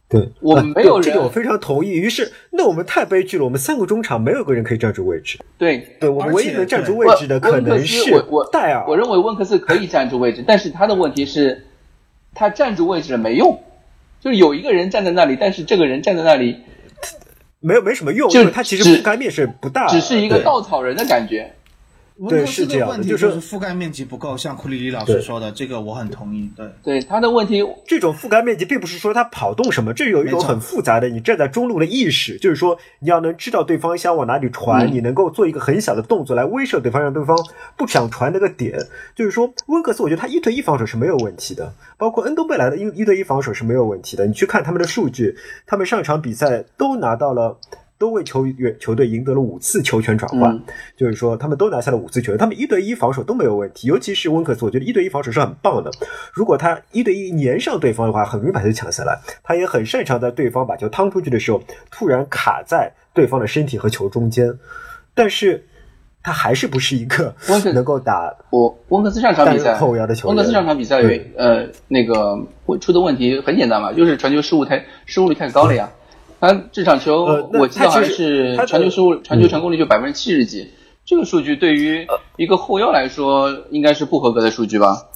[0.10, 1.92] 对，我们没有人对这个我非常同意。
[1.92, 5.38] 于是，那我们太悲剧了，我们三个中场没有个人可以站住位置。
[5.56, 8.84] 对，对我们唯一能站住位置的可能是我我戴尔。
[8.88, 11.64] 我认为温克斯可以站住位置，但是他的问题是，
[12.34, 13.62] 他站住位置了没用，
[14.20, 16.58] 就是有一个人站在那里，但是这个人站在那里，
[17.60, 21.54] 没有没什么用，就是他其实只覆盖面是不大，只是一个稻草人的感觉。
[22.20, 26.50] 温克斯是这样的问题就就是是覆盖面积不够，像库里里老师说的，这个我很同意。
[26.56, 37.38] 对，对他的问题，这种覆盖面积并不是说他跑动什么，这有一种很复杂的你站在中路的意识，就是说你要能知道对方想往哪里传，嗯你能够做一个很小的动作来威慑对方，让对方
[37.78, 38.78] 不想传那个点。
[39.16, 44.28] 就是说温克斯，我觉得他一对一防守是没有问题的，包括恩东贝莱的一一对一防守是没有问题的。
[44.28, 47.58] 你去看他们的数据，他们上场比赛都拿到了。
[48.00, 50.64] 都为球员球队赢得了五次球权转换，嗯
[50.96, 55.92] 就是说他们都拿下了五次球权，他们一对一防守都没有问题，尤其是温克斯，我觉得一对一防守是很棒的。
[56.34, 59.20] 如果他一对一粘上对方的话，很容易把球抢下来。
[59.44, 64.50] 他也很擅长在对方把球趟出去的时候，突然卡在对方的身体和球中间。
[65.14, 65.62] 但是，
[66.24, 67.36] 他还是不是一个
[67.74, 71.02] 能够打我温克斯上场比赛单后腰的球员温克斯上场比赛
[71.36, 72.38] 呃那个
[72.80, 75.90] 出的问题很简单嘛，就是传球失误太失误率太高了呀。
[76.40, 80.70] 他这场球、呃我记得好像是传球失误传球成功率就百分之七十几，
[81.06, 85.10] 这个数据对于一个后腰来说应该是不合格的数据吧？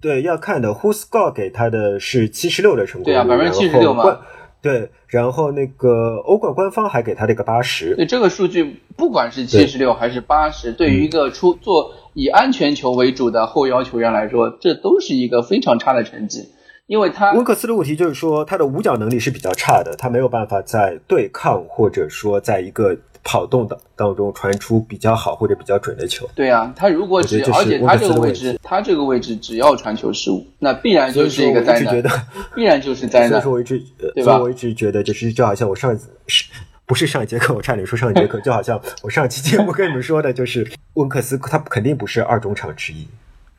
[0.00, 0.68] 对要看的。
[0.68, 4.18] Who Score 给他的是七十六的成功率，对啊百分之七十六嘛
[4.60, 7.94] 对，然后那个欧冠官方还给他了一个八十。
[7.96, 16.48] 对这个数据，不管是七十六还是八十，对于一个出做以安全球为主的后腰球员来说，这都是一个非常差的成绩，
[16.86, 26.28] 因为他温克斯的问题就是说，他的五角能力是比较差的，他没有办法在对抗或者说在一个跑动的当中传出比较好或者比较准的球。
[26.34, 32.22] 对啊，他如果只而且他这个位置，他这个位置只要传球失误，那必然就是一个灾难所以我一直觉得，
[32.54, 33.52] 必然就是灾难 所以说。
[33.52, 36.44] 我一直，呃对吧所以我一直觉得就是就好像我上一次是。
[36.86, 43.08] 不是上一节课，我差点说上一节课，就好像我上期节目跟你们说的，就是温克斯他肯定不是二中场之一，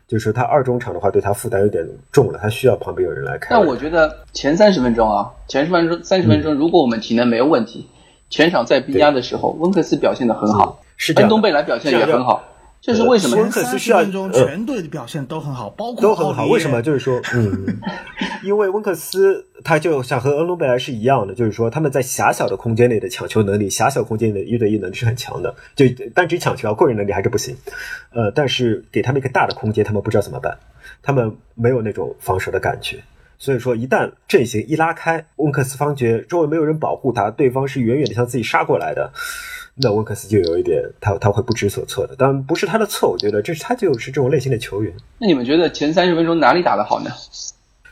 [0.08, 3.50] 就是他二中场的话对他负担有点重了，他需要旁边有人来看。
[3.52, 7.88] 但我觉得前三十分钟啊，前十分钟三十分钟，如果我们体能没有问题，
[8.30, 11.34] 全场在逼压的时候，温克斯表现的很好，是这样的。
[11.36, 12.44] 恩东贝莱表现也很好，
[12.86, 13.52] 这是为什么温呢？
[13.52, 16.46] 克斯需要30分钟呃全队的表现都很好，包括都很好。
[16.46, 16.84] 为什么？
[16.84, 17.80] 就是说，嗯，
[18.46, 27.58] 因为温克斯他就想和恩隆贝莱是一样的，就是说他们在狭小的空间内的抢球能力，狭小空间内的一对一能力是很强的，就单只抢球啊，个人能力还是不行。
[28.12, 30.56] 呃，但是给他们一个大的空间，他们不知道怎么办，
[31.02, 33.00] 他们没有那种防守的感觉。
[33.40, 39.12] 所以说，一旦阵型一拉开，温克斯方觉周围没有人保护他，对方是远远的向自己杀过来的，
[39.78, 42.16] 那温克斯就有一点他他会不知所措的。
[42.16, 44.94] 当然不是他的错，我觉得这是他就是这种类型的球员。
[45.20, 47.12] 那你们觉得前三十分钟哪里打得好呢？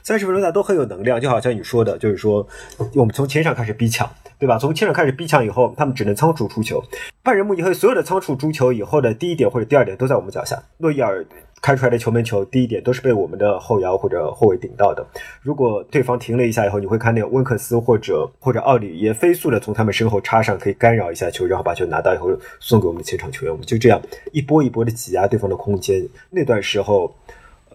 [0.03, 2.45] 三十分钟大家都很有能量，就好像你说的，就是说
[2.93, 4.57] 我们从前场开始逼抢，对吧？
[4.57, 6.83] 从前场开始逼抢以后，他们只能仓促出球。
[7.23, 10.61] 拜仁慕尼黑所有的仓促出球以后的第一点或者第二点都在我们脚下。
[10.79, 11.25] 诺伊尔
[11.61, 15.07] 开出来的球门球，第一点都是被我们的后腰或者后卫顶到的。
[15.41, 23.51] 如果对方停了一下以后，你会看那个温克斯或者或者奥里也飞速的从他们身后插上，可以干扰一下球，然后把球拿到以后送给我们的前场球员。
[23.53, 24.01] 我们就这样
[24.33, 26.05] 一波一波的挤压对方的空间。
[26.29, 27.15] 那段时候，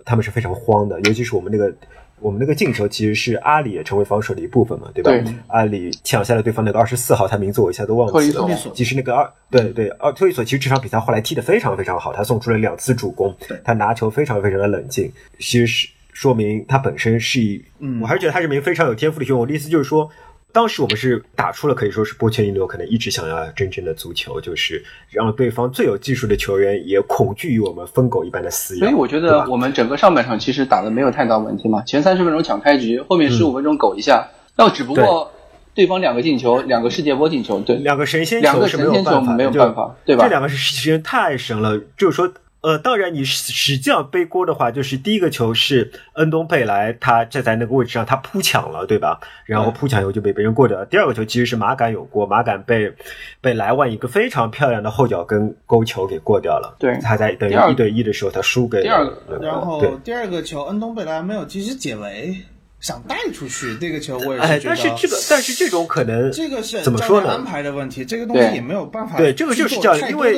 [0.05, 1.75] 他们是非常慌的，尤其是我们那个。
[2.21, 5.11] 我们那个进球其实是阿里也成为防守的一部分嘛，对吧？
[5.11, 8.73] 对阿里抢下了对方那个二十四号，他名字我一下都忘记了。
[8.75, 19.41] 其实那个二对对二托伊索，其实这场比赛后来踢得非常非常好，他送出了两次助攻，他拿球非常非常的冷静，其实是说明他本身是一，嗯我还是觉得他是名非常有天赋的球员。
[19.41, 20.11] 我的意思就是说。
[20.51, 28.81] 当时我们是打出了可以说是波切蒂诺可能一直想要真正的足球，就是让对方最有技术的球员也恐惧于我们疯狗一般的撕咬。
[28.81, 35.31] 所以我觉得我们整个上半场其实打的没有太大问题嘛，前三十分钟抢开局，后面十五分钟苟一下，那只不过
[35.75, 42.33] 对方两个进球，两个世界波进球，对，两个神仙两个球是没有神仙球没有办法对吧这两个神太神了，就是说。
[42.61, 49.21] 呃，当然，你实实际上背锅的话，就是第一个球是恩东贝莱他站在那个位置上，他扑抢了，对吧？
[49.47, 50.85] 然后扑抢以后就被别人过掉了。
[50.87, 52.93] 第二个球其实是马杆有过，马杆被
[53.41, 56.75] 被莱万一个非常漂亮的后脚跟勾球给过掉了。
[56.81, 59.81] 对他在等于一对一的时候，他输给第二个然后。
[60.03, 62.37] 第二个球，恩东贝莱没有及时解围，
[62.81, 64.75] 想带出去，这个球我也哎，是觉得。
[64.75, 67.29] 但是这个，但是这种可能这个是怎么说呢？
[67.31, 70.37] 安排的问题，这个东西也没有办法对，这个就是去这样，因为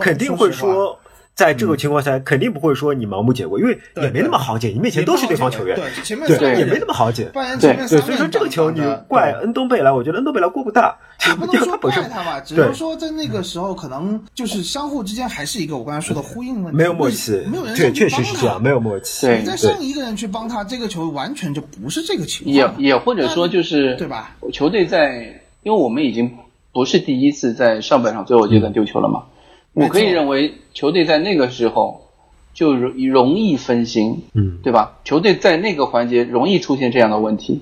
[0.00, 1.00] 肯定会说说，
[1.34, 6.28] 在这个情况下，肯定不会说你盲目解围，因为也没那么好解，你面前都是对方球员，对前面
[6.58, 7.30] 也没那么好解。
[7.32, 10.94] 对所以说这个球你怪恩东贝莱，我觉得恩东贝莱过不大，
[11.26, 19.26] 也不能说怪他吧，只对能说在那个时候可能就是相互之间还是一个我刚才说的呼应问题，没有默契没有人，去帮他确实是这样，没有默契。
[19.26, 22.78] 对你再上一个人去帮他，这个球完全就不是这个情也况。
[22.78, 24.36] 也，也或者说就是对吧？
[24.52, 26.30] 球队在，因为我们已经
[26.72, 29.30] 不是第一次在上半场最后阶段丢球了嘛，没错
[29.72, 32.08] 我可以认为球队在那个时候
[32.52, 34.98] 就容容易分心，嗯，对吧？
[35.04, 37.60] 球队在那个环节容易出现这样的问题，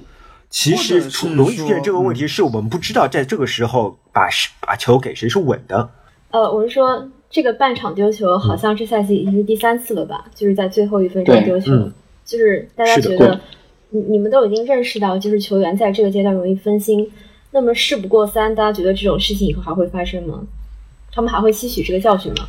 [0.49, 4.29] 其实出容易出现这个问题，是我们不知道在这个时候把
[4.61, 5.91] 把球给谁是稳的。
[6.31, 10.25] 呃，我是说这个半场丢球，好像这赛季已经是第三次了吧？
[10.35, 11.73] 就是在最后一分钟丢球，
[12.25, 13.41] 就是大家觉得
[13.91, 17.11] 你你们都已经认识到，就是球员在这个阶段容易分心。
[17.51, 20.43] 那么事不过三，大家觉得这种事情以后还会发生吗？
[21.13, 22.49] 他们还会吸取这个教训吗？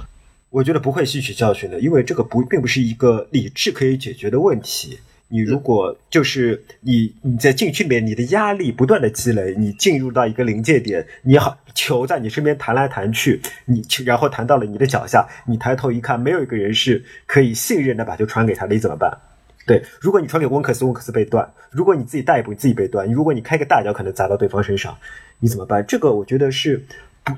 [0.49, 4.99] 我觉得不会吸取教训的，因为这个不并不是一个理智可以解决的问题。
[5.31, 19.15] 你如果就是你你在禁区里面，你的压力不断的积累，你进入到一个临界点，你好球在你身边弹来弹去，你然后弹到了你的脚下，你抬头一看，没有一个人是可以信任的把球传给他的，你怎么办？
[19.67, 24.97] 对，如果你传给温克斯，温克斯被断；如果你自己带一步，你自己被断；如果你开个大脚，可能砸到对方身上，
[25.39, 25.85] 你怎么办？
[25.87, 26.83] 这个我觉得是。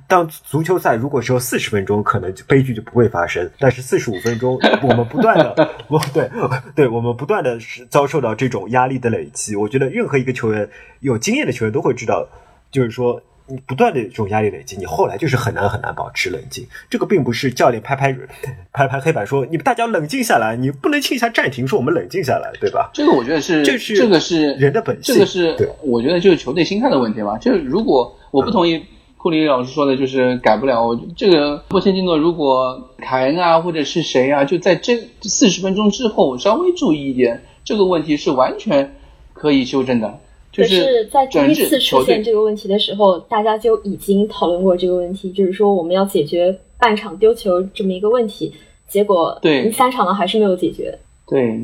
[0.07, 3.49] 当足球赛如果只有四十分钟，可能悲剧就不会发生。
[3.59, 5.53] 但是四十五分钟，我们不断的，
[5.87, 6.29] 不对，
[6.75, 7.57] 对我们不断的
[7.89, 9.55] 遭受到这种压力的累积。
[9.55, 10.69] 我觉得任何一个球员
[10.99, 12.27] 有经验的球员都会知道，
[12.71, 16.65] 就是说你不断的这种压力累积，你后来就是很难很难保持冷静。
[16.89, 18.15] 这个并不是教练拍拍
[18.71, 22.89] 拍拍黑板说你们大家冷静下来，你不能轻一下暂停，说我们冷静下来，对吧？
[22.93, 27.37] 这个我觉得是，这是这个是人的本性，这个是我觉得就是球队心态的问题吧。
[27.37, 28.83] 就是如果我不同意。
[29.21, 30.83] 库里老师说的就是改不了。
[30.83, 38.95] 我这个波切蒂诺，如果凯恩啊，或者是谁啊，就在这四十分钟之后稍微注意一点，这个问题是完全
[39.33, 40.19] 可以修正的。
[40.51, 48.51] 就是在第一次出现这个问题的时候，大家就已经讨论过这个问题，就是说我们要解决半场丢球这么一个问题。
[48.87, 50.97] 结果对三场了还是没有解决。
[51.27, 51.61] 对，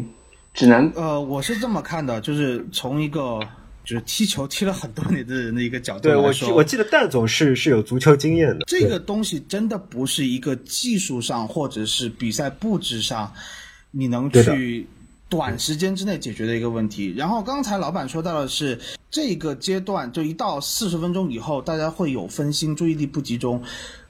[0.53, 3.39] 只能呃，我是这么看的，就是从一个。
[3.87, 8.65] 就是踢球踢了很多年的人的一个角度对我我记得蛋总是是有足球经验的。
[8.67, 13.31] 这个东西真的不是一个技术上或者是比赛布置上
[13.91, 14.85] 你能去
[15.29, 17.13] 短时间之内解决的一个问题。
[17.15, 18.77] 然后刚才老板说到的是
[19.09, 23.63] 这个阶段，就一到四十分钟以后，大家会有分心、注意力不集中，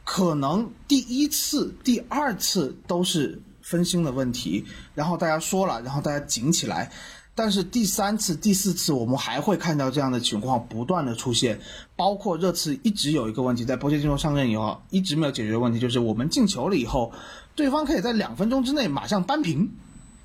[0.03, 4.65] 可能第一次、第二次都是分心的问题，
[4.95, 6.91] 然后大家说了，然后大家紧起来。
[7.37, 11.59] 但是第三次、第四次，我们还会看到这样的情况不断的出现，
[11.95, 17.11] 包括热刺一直有一个问题，在波切蒂诺上任以后一直没有解决的问题，就是我们进球了以后，
[17.53, 19.69] 对方可以在两分钟之内马上扳平，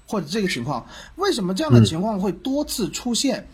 [0.07, 0.87] 或者这个情况，
[1.17, 3.47] 为什么这样的情况会多次出现？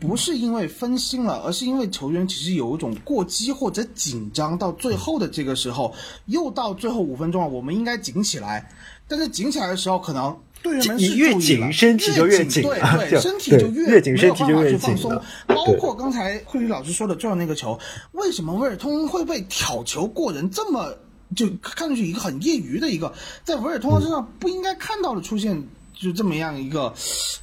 [0.00, 5.94] 不是因为分心了，而是因为球员其实有一种过激或者紧张，到最后的这个时候，
[6.24, 8.72] 又到最后五分钟了，我们应该紧起来，
[9.06, 10.34] 但是紧起来的时候可能。
[10.62, 15.20] 队员们是越紧，身体就越紧，对对，身体就越紧，身体就越放松。
[15.46, 17.78] 包括刚才慧宇老师说的最后那个球，
[18.12, 20.96] 为什么威尔通会被挑球过人这么
[21.34, 23.12] 就看上去一个很业余的一个，
[23.44, 25.62] 在维尔通身上不应该看到的出现，
[25.94, 26.94] 就这么样一个，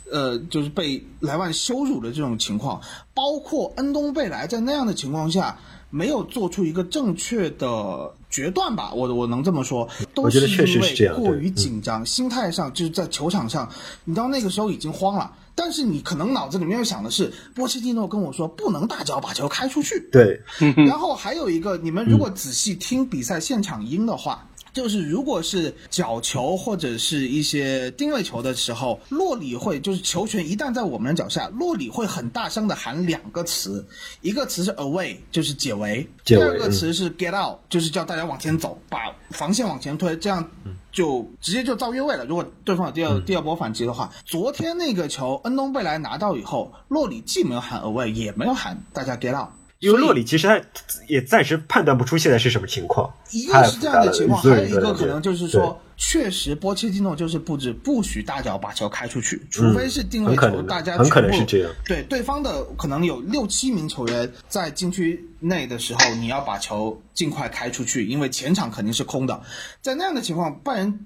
[0.09, 2.81] 呃，就是被莱万羞辱的这种情况。
[3.13, 5.57] 包括恩东贝莱在那样的情况下。
[5.91, 8.91] 没有做出一个正确的决断吧？
[8.93, 13.69] 我我能这么说，都是因为过于紧张，心态上就是在球场上，
[14.05, 15.33] 你到那个时候已经慌了。
[15.55, 20.07] 但是你可能脑子里面想的是，波切蒂诺跟我说不能大脚把球开出去。
[20.11, 20.41] 对，
[20.87, 24.48] 然后还有一个，你们如果仔细听比赛现场音的话。
[24.73, 33.85] 就是如果是角球或者是一些定位球的时候，洛里会就是球权一旦在我们的脚下，洛里会很大声的喊两个词，
[34.21, 38.99] 一个词是 away，就是解围；第二个词是 get out，就是叫大家往前走，把
[39.31, 40.49] 防线往前推，这样
[40.91, 42.25] 就直接就造越位了。
[42.25, 49.49] 如果对方有第二第二波反击的话，昨天那个球恩东贝莱拿到以后，洛里既没有喊 away，也没有喊大家 get out。
[49.79, 50.61] 因为洛里其实他
[51.07, 61.71] 也暂时判断不出现在是什么情况，一个是这样的情况，还有一个可能就是说，确实波切蒂诺就是布置不许大脚把球开出去，除非是定位球，大家很可能是这样。
[61.85, 69.41] 对对方的可能有六七名球员在禁区内的时候，你要把球尽快开出去，因为前场肯定是空的，
[69.81, 70.99] 在那样的情况，拜仁。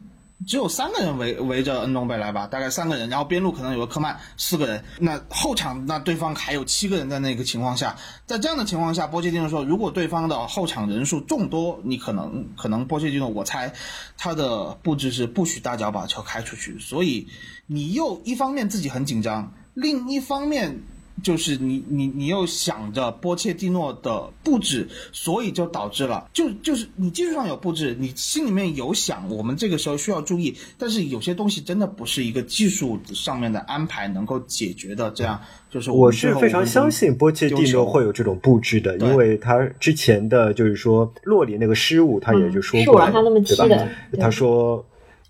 [0.46, 4.84] 只有三个人围围着恩东贝莱吧，大概三个人，然后边路可能有个科曼，四个人。
[5.00, 13.74] 那后场那对方还有七个人在那个情况下，在这样的情况下，波切蒂诺说，如果对方的后场人数众多，你可能可能波切蒂诺，我猜
[14.18, 17.28] 他的布置是不许大脚把球开出去，所以
[17.68, 20.84] 你又一方面自己很紧张，另一方面。
[21.22, 35.12] 就是你你你又想着波切蒂诺的布置，所以就导致了，就就是你技术上有布置，你心里面有想，我们这个时候需要注意，但是有些东西真的不是一个技术上面的安排能够解决的。
[35.12, 35.40] 这样
[35.70, 43.88] 就是我是非常相信波切蒂诺会有这种布置的，因为他之前的就是说洛里那个失误，他也就说过，对吧？
[44.20, 44.84] 他说。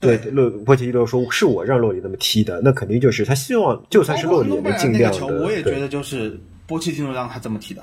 [0.03, 5.25] 对，洛波切蒂诺说是我让洛里那么踢的，那肯定就是他希望，就算是洛里也能尽量的。
[5.41, 7.81] 我也觉得就是波切蒂诺让他这么踢的。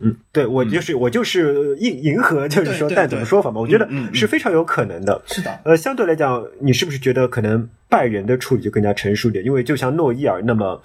[0.00, 3.60] 嗯，对我就是我就是迎迎合，就是说但怎么说法嘛？
[3.60, 5.20] 我觉得是非常有可能的。
[5.26, 9.44] 是的，呃，相对来讲，你是不是觉得可能拜仁的处理就更加成熟点？
[9.44, 10.80] 因为就像诺伊尔那么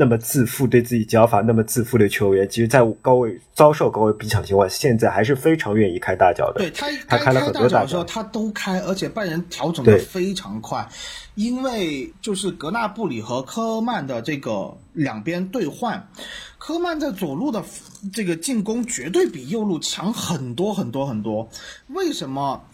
[0.00, 6.60] 那么自负，对自己脚法那么自负的球员，其实，在高位遭受高位逼抢情况下，现在还是非常愿意开大脚的。
[6.60, 10.88] 对他他开了很多大大脚的时候，他都开，而且拜仁调整的非常快，
[11.34, 16.08] 因为就是格纳布里和科曼的这个两边兑换，
[16.56, 17.62] 科曼在左路的
[18.10, 21.46] 这个进攻绝对比右路强很多很多很多。
[21.88, 22.64] 为什么？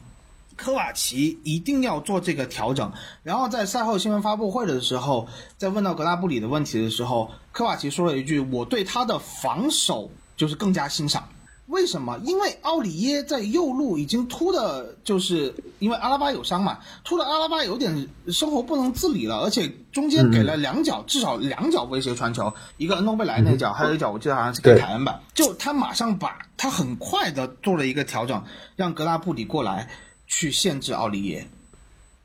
[0.57, 2.91] 科瓦奇一定要做这个调整，
[3.23, 11.29] 然后在赛后新闻发布会的时候，在问到格拉布里的问题的时候，科瓦奇说了一句：“我对他的防守就是更加欣赏。”
[11.67, 12.17] 为什么？
[12.23, 25.21] 因为奥里耶在右路已经突的，就是因为阿拉巴有伤嘛，突的阿拉巴有点生活不能自理了，而且中间给了两脚，至少两脚威胁传球，一个恩东贝莱那脚，还有一脚我记得好像是给凯恩吧。
[25.35, 28.45] 就他马上把他很快的做了一个调整，
[28.77, 29.91] 让格拉布里过来
[30.27, 31.47] 去限制奥利耶。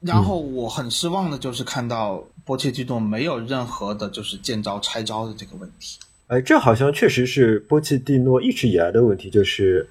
[0.01, 5.99] 然后我很失望的就是看到波切蒂诺没有任何的就是见招拆招的这个问题。
[6.27, 9.87] 哎，这好像确实是波切蒂诺一直以来的问题，就是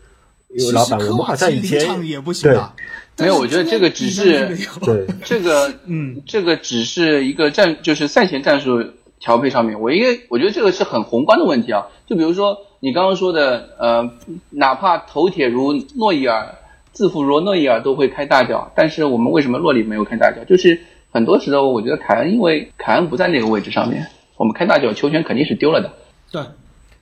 [0.48, 2.74] 因为老板，我们好像以前也不行啊。
[3.18, 8.82] 没有我觉得这个只是对 这个，嗯，这个只是一个战，就是赛前战术
[9.18, 11.86] 调配上面，我应该我觉得这个是很宏观的问题啊。
[12.06, 14.11] 就比如说你刚刚说的，呃，
[14.48, 16.56] 哪怕头铁如诺伊尔，
[17.01, 20.44] 自负如诺伊尔都会开大脚，但是我们为什么洛里没有开大脚？
[20.44, 20.78] 就是
[21.11, 25.90] 很多时候我觉得凯恩，因为凯恩不在那个位置上面，我们开大脚球权肯定是丢了的，
[26.30, 26.42] 对，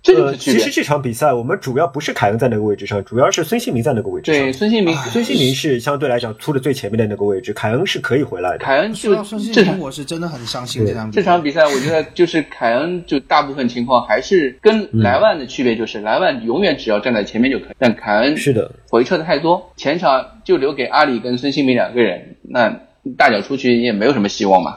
[0.03, 0.61] 这就是区别。
[0.61, 4.53] 其实这场比赛我们主要不是凯恩在那个位置上，主要是孙兴民在那个位置上对。
[4.53, 8.59] 孙兴民，孙兴民是相对来讲突的最前面的那个位置，凯恩是可以回来的。
[8.59, 11.20] 凯恩就说到孙兴这场，我是真的很伤心这场比赛。
[11.20, 22.80] 这场比赛，我觉得就是凯恩，就大部分情况还是跟莱万的区别，就是莱万永远只要站在前面就可以，但凯恩是的，回撤的太多，前场就留给阿里跟孙兴民两个人，那
[23.16, 24.76] 大脚出去也没有什么希望嘛，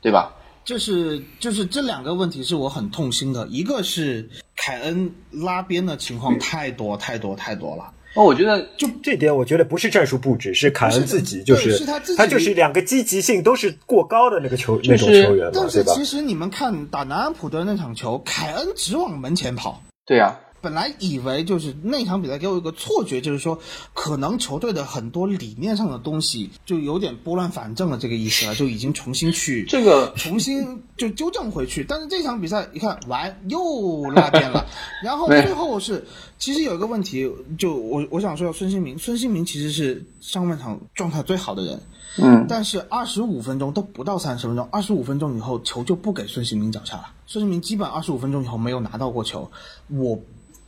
[0.00, 0.34] 对吧？
[0.70, 7.92] 就是就是这两个问题是我很痛心的，一个是凯恩拉边的情况太多太多太多了。
[8.14, 16.04] 哦我觉得就这点，我觉得不是战术布置，是凯恩自己，就是是他自己他就是两个积极性都是过高的那个球、就是那种球员嘛，对吧但是其？
[16.04, 19.82] 实你们看打南安普顿那场球，凯恩只往门前跑。
[20.06, 23.58] 对呀、本来以为就是那场比赛给我一个错觉，就是说
[23.94, 31.84] 可能球队的很多理念上的东西就有点拨乱反正了，这个意思了，就已经重新去这个重新就纠正回去。
[31.84, 34.66] 但是这场比赛一看完又拉偏了，
[35.02, 36.04] 然后 最后是
[36.38, 41.80] 其实有一个问题，就我我想说孙兴民，孙兴民其实是上半场状态最好的人，
[42.18, 47.12] 嗯，但是二十五分钟都不到三十分钟，二十五分钟以后球就不给孙兴民脚下了。
[47.26, 49.50] 孙兴民基本二十五分钟以后没有拿到过球，
[49.88, 50.18] 我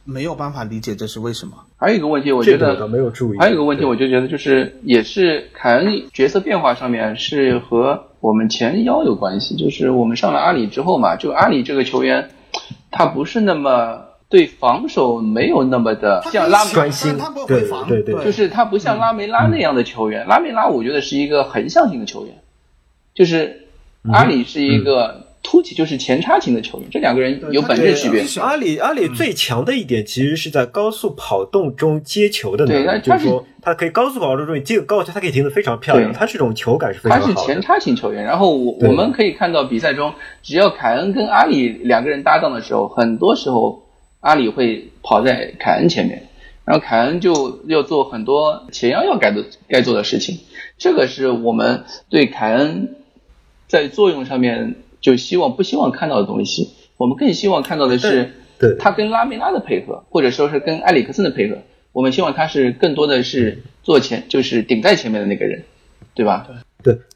[0.04, 1.54] 没有办法理解这是为什么。
[1.76, 3.38] 还有一个问题，我觉得没有注意。
[3.38, 9.56] 还有一个问题，我就觉得就是也是凯恩角色变化上面是和我们前腰有关系。
[9.56, 12.30] 就是我们上了阿里之后嘛，就阿里这个球员，
[12.90, 20.26] 他不是那么对防守没有那么的像拉梅，专心他不会防，对对就是他不像拉梅拉那样的球员。
[20.26, 22.42] 拉梅拉我觉得是一个横向型的球员，
[23.14, 23.66] 就是
[24.12, 26.88] 阿里是一个突起，就是前插型的球员。
[26.90, 28.42] 这两个人有本质区别对。
[28.42, 37.60] 阿里阿里最强的一点其实是在高速跑动中接球的能力，对那他就是说他可以高速跑动中接个高球，他可以停得非常漂亮，对他这种球感是非常他是前。
[37.60, 43.84] 插型球员，然后我我们可以看到比赛中，只要凯恩跟阿里两个人搭档的时候，很多时候
[44.20, 46.28] 阿里会跑在凯恩前面，
[46.64, 50.38] 然后凯恩就要做很多前腰要该做该做的事情，
[50.78, 52.96] 这个是我们对凯恩
[53.68, 61.58] 在作用上面就希望不希望看到的东西，我们更希望看到的是对他跟拉梅拉的配合，或者说是跟埃里克森的配合，
[61.92, 65.64] 我们希望他是更多的是做前，就是顶在前面的那个人，
[66.14, 66.46] 对吧？
[66.48, 66.56] 对，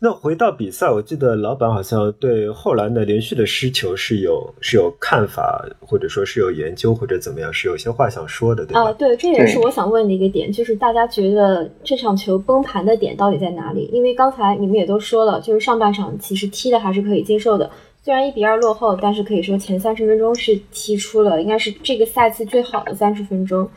[0.01, 8.83] 那回到比赛，我记得老板好像对后来的连续的失球是有是有看法，或者说是有研究，或者怎么样，是有些话想说的，对吧？
[8.83, 13.89] 啊，对，这也是我想问的一个点，就是大家觉得这场球崩盘的点到底在哪里？
[13.93, 17.71] 因为刚才你们也都说了，就是上半场其实踢的还是可以接受的，
[18.03, 23.69] 虽然一比二落后，但是可以说前三十分钟是踢出了应该是这个赛季最好的三十分钟，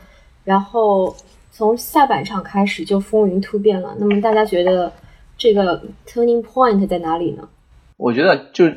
[0.44, 1.14] 然后
[1.50, 3.94] 从下半场开始就风云突变了。
[3.98, 4.92] 那么大家觉得
[5.40, 7.48] 这个 turning point 在哪里呢？
[7.96, 8.70] 我觉得就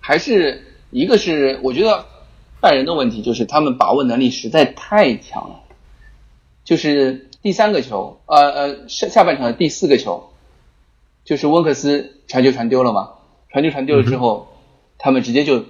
[0.00, 2.04] 还是一个是，我觉得
[2.60, 5.60] 拜仁的问题就是他们把握能力实在太强了。
[6.64, 10.30] 就是第三个球，呃呃，下下半场的第四个球，
[11.24, 13.10] 就是温克斯传球传丢了嘛，
[13.50, 14.48] 传球传丢了之后，
[14.98, 15.60] 他们直接就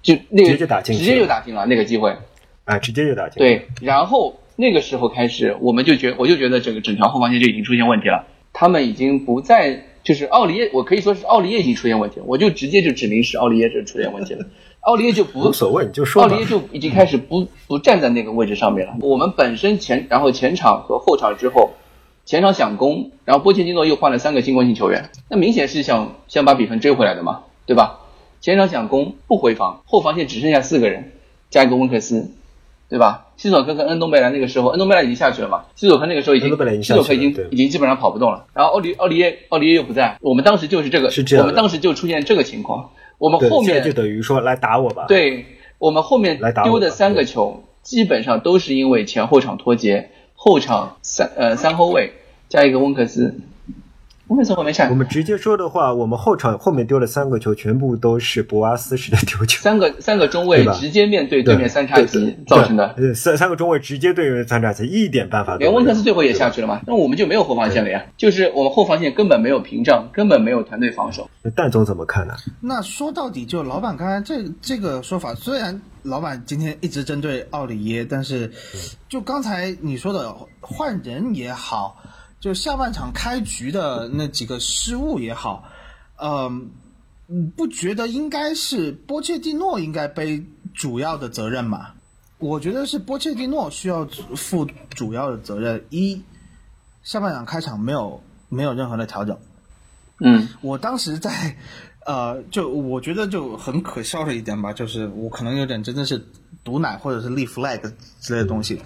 [0.00, 2.16] 就那个直接就打进直接就打进了那个机会。
[2.66, 8.26] 啊，直接就打进。，对，然后那个时候开始，我们就觉我就觉得整个整条后防线就已经出现问题了，
[8.58, 14.46] 他们已经不再就是奥利耶，我可以说是奥利耶已经出现问题了，我就直接就指明是奥利耶这出现问题了，
[14.80, 16.38] 奥利耶就不无所谓，你就说奥利。
[16.38, 18.94] 耶就已经开始不 不站在那个位置上面了。
[19.02, 21.72] 我们本身前然后前场和后场之后，
[22.24, 28.00] 前场想攻，然后波切蒂诺又换了三个进攻型球员，那明显是想想把比分追回来的嘛，对吧？
[28.40, 31.12] 前场想攻不回防，后防线只剩下四个人，
[31.50, 32.30] 加一个温克斯，
[32.88, 33.25] 对吧？
[33.36, 36.48] 西索科跟恩东贝莱那个时候，恩东贝莱已经下去了嘛，西索科那个时候已经
[36.82, 45.44] 西索科已经已经基本上跑不动了，然后奥利奥利耶奥利耶又不在，我们当时就是这个，是这样我们当时就出现这个情况，我们，后面就等于说来打我吧。，对
[45.78, 52.12] 我们后面丢的三个球，基本上都是因为前后场脱节，后场三呃三后卫
[52.48, 53.34] 加一个温克斯，
[54.28, 59.62] 温克斯后面下我们直接说的话，我们后场后面丢了三个球，全部都是博阿斯式的丢球。
[59.62, 65.76] 三个三个中卫直接面对对面三叉戟造成的，对，三三个中卫直接对面三叉戟，一点办法都没有连。
[65.76, 71.30] 温特斯最后也下去了嘛，那我们就没有后防线了呀，就是我们后防线根本没有屏障，根本没有团队防守。
[71.42, 72.34] 那蛋总怎么看呢？
[72.60, 78.50] 那说到底，就老板刚才这这个说法，虽然老板今天一直针对奥里耶，但是
[79.08, 82.02] 就刚才你说的换人也好，
[82.40, 85.64] 就下半场开局的那几个失误也好，
[86.16, 86.70] 嗯、
[87.28, 91.92] 嗯，不觉得应该是波切蒂诺应该背主要的责任吗？
[92.38, 94.06] 我觉得是波切蒂诺需要
[94.36, 95.82] 负主要的责任。
[95.88, 96.22] 一，
[97.02, 99.38] 下半场开场没有没有任何的调整。
[100.20, 101.56] 嗯我当时在，
[102.04, 106.22] 呃，就我觉得就很可笑的一点吧，就是我可能有点真的是
[106.62, 107.80] 毒奶或者是立 flag
[108.20, 108.80] 之类的东西。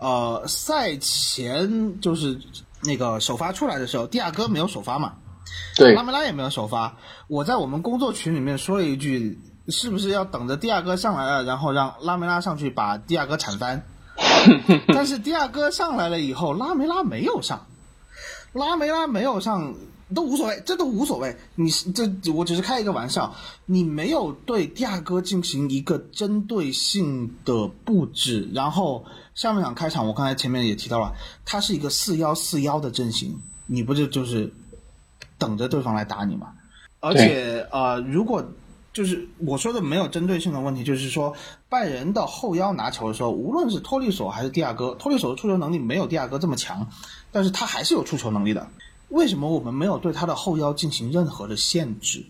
[0.00, 2.38] 呃，赛前就是
[2.86, 5.14] 那个首发出来的时候，蒂亚戈没有首发嘛，
[5.76, 6.96] 对拉梅拉也没有首发。
[7.28, 13.84] 我在我们工作群里面说了一句，是不是要等着蒂亚戈上来了，然后让拉梅拉上去把蒂亚戈铲翻？
[14.94, 17.66] 但是蒂亚戈上来了以后，拉梅拉没有上，
[18.52, 19.74] 拉梅拉没有上
[20.14, 21.36] 都无所谓，这都无所谓。
[21.56, 23.34] 你是这我只是开一个玩笑，
[23.64, 29.04] 你没有对蒂亚戈进行一个针对性的布置，然后
[29.34, 31.12] 下半场开场，我刚才前面也提到了，
[31.44, 34.52] 他是一个四幺四幺的阵型，你不就就是
[35.38, 36.52] 等着对方来打你吗？
[37.00, 38.44] 而且呃，如果
[38.92, 41.34] 就是我说的没有针对性的问题，就是说
[41.68, 46.88] 拜仁的后腰拿球的时候，无论是托利索还是蒂亚戈，托利索的出球能力没有蒂亚戈这么强，
[47.30, 48.66] 但是他还是有出球能力的。
[49.08, 52.24] 为什么我们没有对他的后腰进行任何的限制？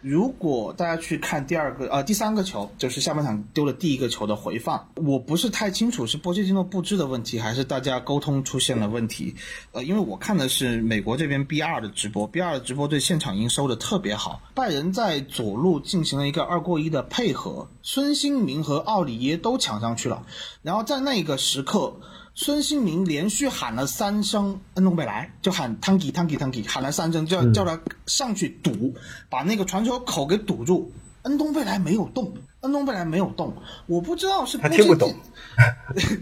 [0.00, 9.34] 如果大家去看第二个呃第三个球，就是下半场丢了第一个球的回放，我不是太清楚是波切蒂诺布置的问题，还是大家沟通出现了问题。
[9.72, 14.42] 呃，因为我看的是美国这边 B 二的直播，B 二的直播对现场音收的特别好。
[14.54, 20.26] 拜仁在左路进行了一个二过一的配合，孙兴民和奥里耶都抢上去了，
[20.60, 21.96] 然后在那个时刻。
[22.34, 28.92] 孙兴民连续喊了三声恩东贝莱，就喊 Tanky Tanky Tanky，喊了三声，叫叫他上去堵，
[29.30, 30.92] 把那个传球口给堵住。
[31.22, 33.54] 恩东贝莱没有动，恩东贝莱没有动，
[33.86, 35.14] 我不知道是他听不懂，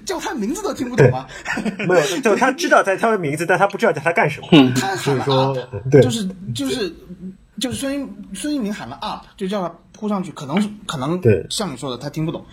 [0.06, 1.26] 叫他名字都听不懂吗？
[1.88, 4.46] 没有，就他知道在他的名字，但他不知道叫他干什么。
[4.76, 5.58] 他喊了所以说 up，
[5.90, 6.94] 对就是就是
[7.60, 12.44] 就是孙兴孙一鸣喊了 up，就叫他扑上去，可能是可能对像你说的他听不懂，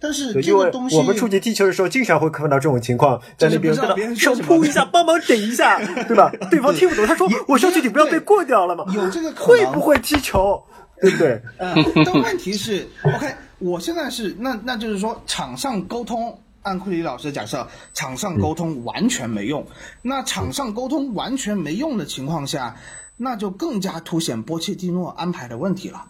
[0.00, 6.30] 但是这个东西我们出去踢球的时候，经常会看到这种情况，在那边就是不知道跟他手扑一下，帮忙顶一下，对吧？
[6.50, 8.84] 对方听不懂，他说我上去你不要被过掉了嘛？
[8.94, 10.62] 有这个可能会不会踢球？
[11.00, 11.40] 对不对？
[11.58, 19.64] 嗯，但问题是，OK，我现在是那那就是说，场上沟通，按库里老师的假设，场上沟通完全没用。
[20.02, 22.74] 那场上沟通完全没用的情况下，
[23.18, 26.06] 那就更加凸显波切蒂诺安排的问题了。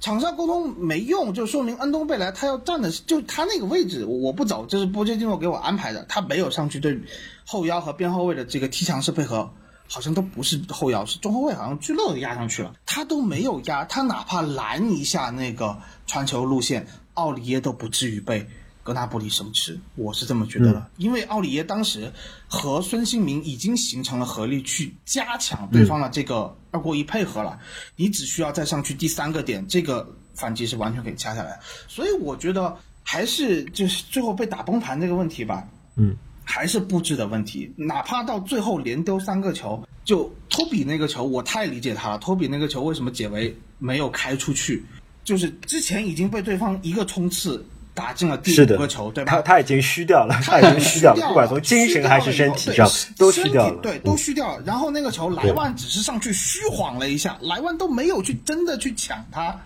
[0.00, 6.98] 场上沟通没用，就说明恩东贝莱他要站的就他那个位置，我不走，这是波切蒂诺给我安排的，他没有上去对
[7.44, 9.50] 后腰和边后卫的这个踢墙式配合。
[9.90, 18.50] 好像都不是后腰，是中后卫，好像聚乐压上去了，他都没有压，他哪怕拦一下那个传球路线，奥里耶都不至于被
[18.88, 22.10] 格纳布里手持，我是这么觉得的，因为奥里耶当时
[22.46, 27.60] 和孙兴民已经形成了合力，去加强对方的这个二过一配合了，
[27.96, 36.16] 你只需要再上去第三个点，这个反击是完全可以掐下来，所以我觉得还是就是最后被打崩盘这个问题吧，嗯。
[36.50, 42.16] 还是布置的问题，哪怕到最后连丢三个球，就托比那个球，我太理解他了。
[42.16, 44.82] 托比那个球为什么解围没有开出去？
[45.22, 47.62] 就是之前已经被对方一个冲刺
[47.98, 49.32] 打进了第五个球，对吧？
[49.32, 54.62] 他他已经虚掉了，他已经虚掉掉了，不管从精神还是身体上都虚掉了，对，都虚掉了。
[54.64, 59.60] 然后那个球莱万只是上去虚晃了一下，莱万都没有去真的去抢他。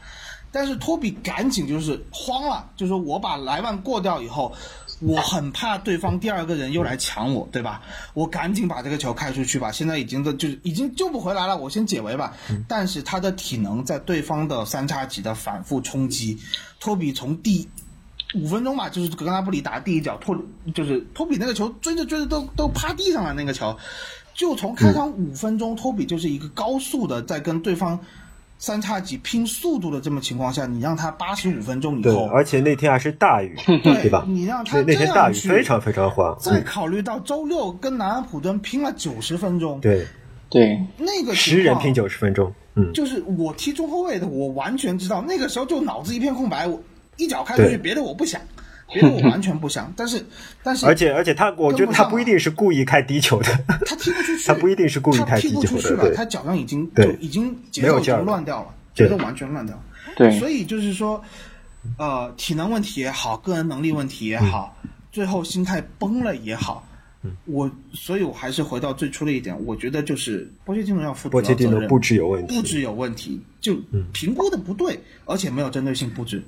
[0.50, 4.54] 但是托比赶紧就是慌了，就是说我把莱万过掉以后，
[5.00, 7.80] 我很怕对方第二个人又来抢我，对吧？
[8.12, 9.72] 我赶紧把这个球开出去吧。
[9.72, 12.34] 现在已经的就是已经救不回来了，我先解围吧。
[12.68, 16.38] 但是他的体能在对方的三叉戟的反复冲击，
[16.80, 17.66] 托比从第
[18.34, 20.36] 五分钟吧，就是格拉布里打第一脚，托
[20.74, 23.76] 就是托比那个球追着追着都都趴地上了，那个球
[24.34, 27.98] 就从开场五分钟，托比就是一个高速的在跟对方。
[28.58, 34.24] 三叉戟拼速度的这么情况下，你让他八十五分钟以对，后，而且那天还是大雨，对对吧？
[34.28, 40.06] 你让他那那天大雨非常非常滑，嗯，再考虑到周六跟南安普顿拼了九十分钟，对，
[40.48, 46.80] 对，那个十人拼九十分钟，嗯，就是我踢中后卫的，我完全知道那个时候就脑子一片空白，我
[47.22, 48.40] 一脚开出去，别的我不想，
[48.92, 49.92] 别的我完全不想。
[49.96, 50.24] 但是，
[50.62, 53.50] 但是，而且而且他，我觉得他不一定是故意开低球的，
[53.86, 57.06] 他踢不出去，他不一定是故意他踢开低球不出去了，的他脚上已经对。
[57.06, 58.24] 就已经节奏已经没有劲儿了。
[58.24, 59.82] 乱掉了，对节奏完全乱掉了。
[60.16, 60.38] 对。
[60.38, 61.22] 所以就是说，
[61.98, 64.90] 呃，体能问题也好，个人能力问题也好，嗯。
[65.12, 66.88] 最后心态崩了也好，
[67.44, 73.76] 我所以，我还是回到最初的一点，我觉得就是波切蒂诺要负主波要责任，切蒂诺布置有问题，布置有问题，就
[74.14, 76.42] 评估的不对，而且没有针对性布置。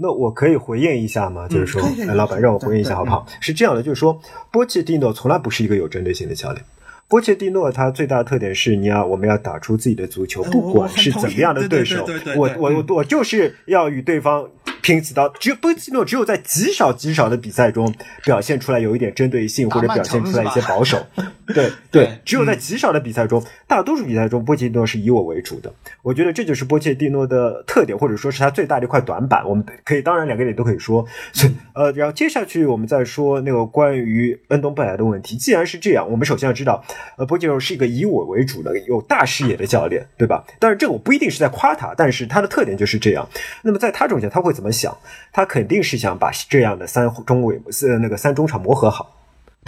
[0.00, 1.48] 那我可以回应一下吗？
[1.48, 3.26] 就是说，哎老板让我回应一下好不好？
[3.40, 4.20] 是这样的，就是说，
[4.52, 6.64] 波切蒂诺从来不是一个有针对性的教练。
[7.08, 14.48] 波切蒂诺他最大的特点是，你要我们要打出自己的足球，哎不管是怎么样的对手我我我我就是要与对方
[14.82, 15.28] 拼死刀。
[15.30, 17.92] 只有波切蒂诺只有在极少极少的比赛中
[18.24, 21.04] 表现出来有一点针对性，或者表现出来一些保守。
[21.54, 21.72] 对对
[22.04, 25.72] 对，只有在极少的比赛中，大多数比赛中，波切蒂诺是以我为主的。
[26.02, 29.48] 我觉得这就是波切蒂诺的特点，或者说是他最大的一块短板。
[29.48, 31.04] 我们可以，当然两个点都可以说。
[31.32, 35.36] 所以呃，然后接下去我们再说那个关于恩东贝莱的问题。
[35.36, 36.84] 既然是这样，我们首先要知道，
[37.16, 40.44] 呃，波切蒂诺是一个以我为主的、有大视野的教练，对吧？
[40.58, 43.26] 但是，这个我不一定是在夸他，但是他的特点就是这样。
[43.62, 44.96] 那么在他中间，他会怎么想？
[45.32, 49.17] 他肯定是想把这样的三中卫、呃那个三中场磨合好。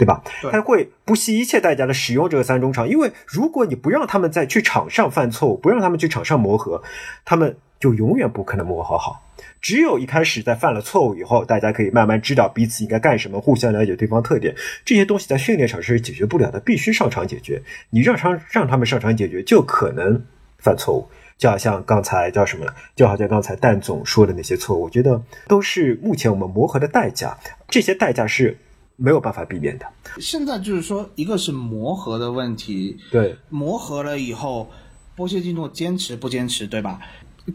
[0.01, 0.23] 对吧？
[0.51, 6.81] 他会不惜一切代价的使用这个三中场，因为如果你不让他们再去场上犯错误，不让他们去场上磨合，
[7.23, 9.27] 他们就永远不可能磨合好。
[9.61, 17.61] 只有一开始在犯了错误以后，大家可以慢慢知道彼此应该干什么，互相了解对方特点，这些东西在训练场是解决不了的，必须上场解决。
[17.91, 20.25] 你让场让他们上场解决，就可能
[20.57, 21.07] 犯错误。
[21.37, 22.75] 就好像刚才叫什么了？
[22.95, 27.35] 就好像刚才蛋总说的那些错误，我觉得都是目前我们磨合的代价，
[27.67, 28.55] 这些代价是
[28.95, 29.85] 没有办法避免的。
[30.19, 34.69] 现在就是说，一个是磨合的问题，对，磨合了以后，
[35.15, 36.99] 波切蒂诺坚持不坚持，对吧？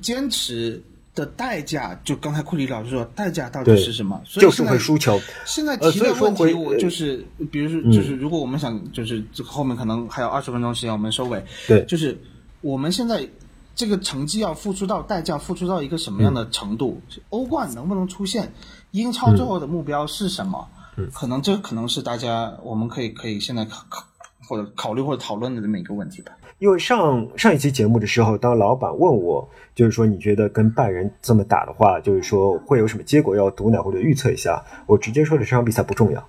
[0.01, 0.82] 坚持
[1.14, 4.20] 的代价，就刚才库里老师说，代价到底是什么？
[4.24, 5.20] 所以就是会输球。
[5.45, 11.43] 现在呃提的问题，我就是，比如说，嗯就是如果我们想，就是这个后面可能还有二十分钟时间，我们收尾。
[11.68, 12.18] 对就是
[12.61, 13.26] 我们现在
[13.74, 17.01] 这个成绩要付出到代价，付出到一个什么样的程度？
[17.30, 18.53] 欧冠能不能出现？
[18.91, 20.68] 英超最后的目标是什么？
[20.70, 20.76] 嗯
[21.12, 24.05] 可能这可能是大家我们可以可以现在考考
[24.49, 26.32] 或者考虑或者讨论的这么一个问题吧。
[26.59, 36.26] 因为上上一期节目的时候，当老板问我，就是说你觉得跟拜仁这么打的话，就是说会有什么结果要毒奶或者预测一下，我直接说的这场比赛不重要。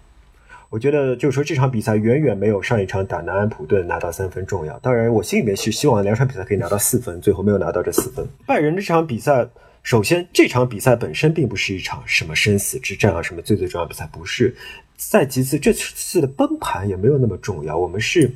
[0.70, 4.78] 我觉得就是说这场比赛远远没有上一场打南安普顿拿到三分重要。
[4.80, 8.28] 当然，我心里面是希望两场比赛可以拿到四分，最后没有拿到这四分。
[8.46, 9.48] 拜仁这场比赛，
[9.88, 14.54] 首先这场比赛本身并不是一场什么生死之战啊，什么最最重要的比赛不是。
[14.98, 18.30] 再其次，这次的崩盘也没有那么重要，我们是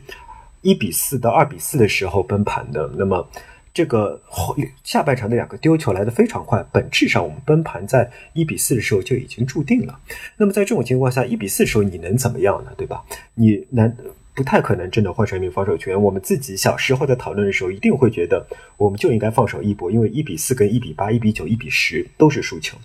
[0.62, 2.90] 一比四到二比四的时候崩盘的。
[2.98, 3.30] 那么
[3.74, 10.00] 这个后下半场的两个丢球来得非常快，本质上我们崩盘在一比四的时候就已经注定了。
[10.38, 12.72] 那么在这种情况下，一比四的时候你能怎么样呢？
[12.78, 13.04] 对吧？
[13.36, 13.94] 你难
[14.42, 16.02] 不太可能真的换成一名防守球员。
[16.02, 18.44] 我们自己小时候在讨论的时候，一定会觉得
[18.76, 22.76] 我们就应该放手一搏，因为一比四跟一比八、一比九、一比十都是输球。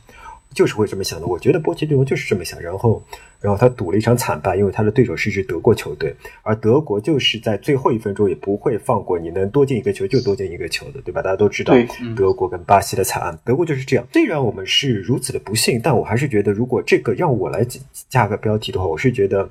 [0.54, 1.26] 就是会这么想的。
[1.26, 3.02] 我觉得波切蒂诺就是这么想，然后，
[3.40, 11.20] 然后他赌了一场惨败，因为他的对手是一支德国球队，而德国就是在最后一分钟也不会放过你能多进一个球就多进一个球的，对吧？
[11.20, 11.74] 大家都知道
[12.16, 14.06] 德国跟巴西的惨案，德国就是这样。
[14.14, 17.66] 虽然我们是如此的不幸，但我还是觉得，如果这个让我来
[18.08, 19.46] 加个标题的话，我是觉得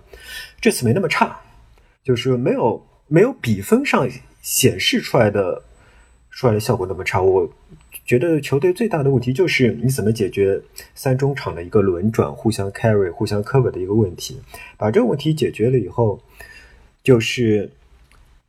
[0.59, 1.39] 这次没那么差，
[2.05, 4.07] 就是没有没有比分上
[4.41, 5.63] 显示出来的
[6.29, 7.19] 出来的效果那么差。
[7.19, 7.49] 我
[8.05, 10.61] 觉得球队最大的问题就是你怎么解决
[10.93, 14.39] 三中场的一个轮转、互相 carry、互相 cover 的一个问题。
[14.77, 16.21] 把这个问题解决了以后，
[17.01, 17.71] 就是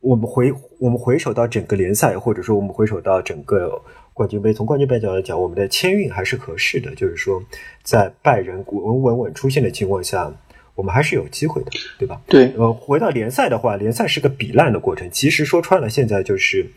[0.01, 3.81] 我们回我们回首到整个联赛，或者说我们回首到整个
[4.13, 4.53] 冠军杯。
[4.53, 7.43] 从冠军杯角度来讲，我们的签运还是合适的，就是说
[7.81, 10.31] 在拜仁稳稳稳出现的情况下，
[10.77, 12.21] 我们还是有机会的，对吧？
[12.27, 15.09] 对，呃，回到联赛的话，联赛是个比烂的过程。
[15.09, 16.67] 其实说穿了，现在就是，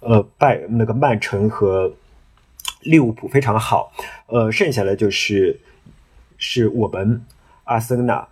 [0.00, 1.94] 呃，拜那个曼城和
[2.84, 3.92] 利物浦非常好，
[4.28, 5.60] 呃，剩下的就是
[6.38, 7.22] 是我们
[7.64, 8.26] 阿森纳、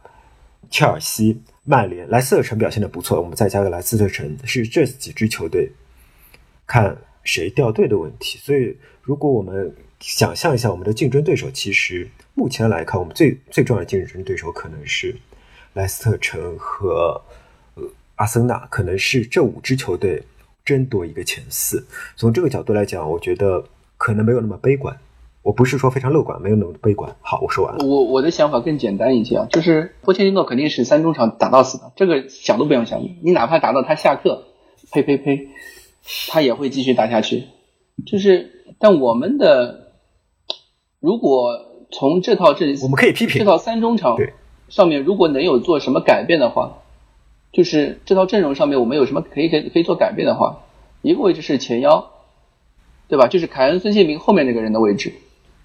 [0.70, 5.70] 切尔西、曼联、莱斯特城表现的不错，我们再加个莱斯特城，是这几支球队
[6.66, 8.38] 看谁掉队的问题。
[8.38, 15.16] 所以，如果我们想象一下我们的竞争对手，其实目前来看，我们最最重要的竞争对手可能是
[15.74, 17.20] 莱斯特城和
[17.74, 17.82] 呃
[18.16, 20.22] 阿森纳，可能是这五支球队
[20.64, 21.86] 争夺一个前四。
[22.16, 23.64] 从这个角度来讲，我觉得
[23.96, 24.96] 可能没有那么悲观。
[25.42, 27.16] 我不是说非常乐观，没有那么悲观。
[27.20, 27.78] 好，我说完。
[27.78, 33.00] 我我的想法更简单一些啊，就是波切蒂诺肯定是三中场打到死的，这个想都不用想。
[33.22, 34.44] 你哪怕打到他下课，
[34.92, 35.48] 呸呸呸，
[36.28, 37.44] 他也会继续打下去。
[38.06, 39.87] 就是，但我们的
[41.00, 43.38] 如果从这套阵，我们可以批评。
[43.38, 44.32] 这套三中场对。
[44.68, 46.82] 上面，如果能有做什么改变的话，
[47.52, 50.64] 就是这套阵容上面我们有什么可以可以可以做改变的话，
[51.00, 52.10] 一个位置是前腰，
[53.08, 53.28] 对吧？
[53.28, 55.14] 就是凯恩、孙兴民后面那个人的位置，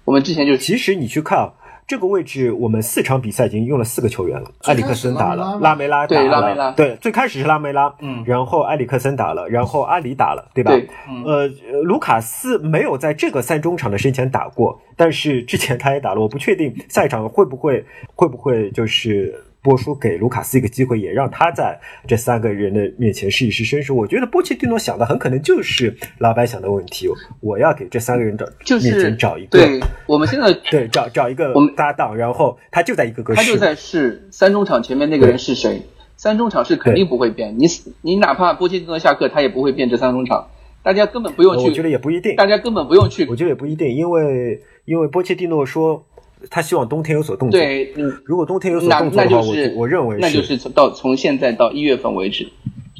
[0.06, 1.52] 我们之前就其实你去看啊，
[1.86, 4.50] 这个位置，我们四场比赛已经用了四个球员了。
[4.62, 10.70] 埃里克森打了，拉梅拉打了，对拉梅拉对，最开始是拉梅拉，嗯然后埃里克森打了，然后阿里打了，对吧？
[10.70, 11.48] 对嗯呃，
[11.82, 19.44] 卢卡斯没有在这个三中场的身前打过，但是之前他也打了，我不确定下一场会不会会不会就是。
[19.64, 23.94] 波叔给卢卡斯一个机会，也让他在这三个人的面前试一试身手。
[23.94, 27.08] 我觉得波切蒂诺想的很可能就是老板想的问题，
[27.40, 35.80] 我要给这三个人找就是面前找一个对我们现在对，找找一个我们搭档，然后他就在一个个试，他就在试三中场前面那个人是谁。
[36.16, 37.66] 三中场是肯定不会变，你
[38.02, 40.46] 你哪怕波切蒂诺下课，他也不会变这三中场。
[40.82, 46.04] 大家根本不用去，我觉得也不一定，大家根本不用去我觉得也不一定，因为因为波切蒂诺说
[46.50, 48.20] 他希望冬天有所动作，对，嗯。
[48.24, 52.48] 如果冬天有所动作的话，那就是我我认为那就是从到从现在到一月份为止，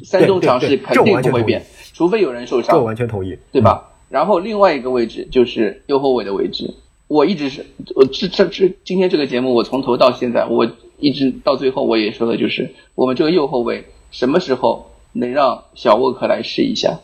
[0.03, 2.75] 三中场是对对肯定不会变，除非有人受伤。
[2.75, 3.91] 这我，完全同意，对吧？
[4.09, 6.73] 然后另外一个位置就是右后卫的位置，
[7.07, 7.65] 我一直是
[7.95, 16.99] 我这这这今天这个节目我从头到现在我一直到最后我也说的就是我们这个右后卫什么时候能让小沃克来试一下，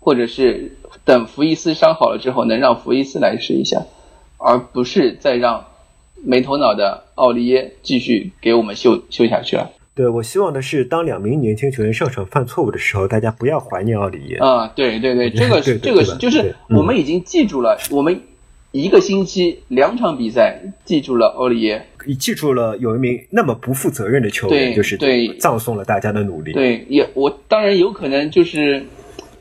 [0.00, 3.86] 或者是等福伊斯伤好了之后能让福伊斯来试一下，
[4.38, 5.66] 而不是再让
[6.24, 9.70] 没头脑的奥利耶继续给我们秀秀下去了。
[9.94, 18.20] 对我希望的是，当两名年轻球员上场犯错误的时候，大家不要怀念奥利耶，啊，对对对，这个 是这个是就是我们已经记住了，我们
[18.70, 25.28] 一个星期两场比赛记住了奥利耶，你记住了有一名那么不负责任的球员，就是对。
[25.38, 28.86] 葬送了大家的努力，对，也我当然有可能就是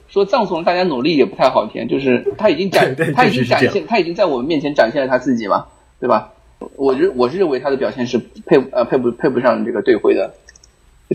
[0.07, 5.65] 说葬送了大家努力也不太好听，就是他已经展他已经展现他已经在我们面前展现了他自己嘛，
[5.99, 6.33] 对吧？
[6.75, 10.33] 我认我是认为他的表现是配呃配不配不上这个队徽的，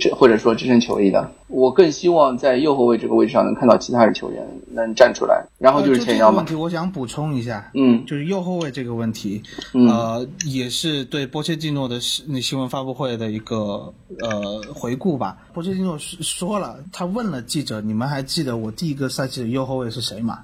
[0.00, 1.30] 这或者说支撑球衣的。
[1.48, 6.70] 我更希望在右后卫这个位置上能看到其他的球员能站出来，然后呃就是前腰嘛这个问。
[6.70, 9.42] 题，我想补充一下，嗯就是右后卫这个问题，
[9.74, 15.36] 嗯呃，也是对波切蒂诺的新那新闻发布会的一个呃回顾吧。
[15.52, 20.38] 波切蒂诺说说了，他问了记者：“你们还记得我第一个赛季的右后卫是谁吗？”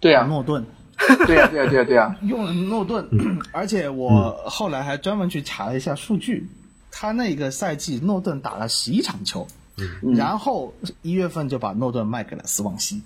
[0.00, 0.64] 对啊，诺顿。
[1.26, 3.04] 对呀、对呀、对呀、对呀、 用了诺顿，
[3.50, 6.46] 而且我后来还专门去查了一下数据，
[6.96, 9.44] 他那个赛季诺顿打了十一场球，
[10.14, 10.72] 然后
[11.02, 13.02] 一月份就把诺顿卖给了斯旺西，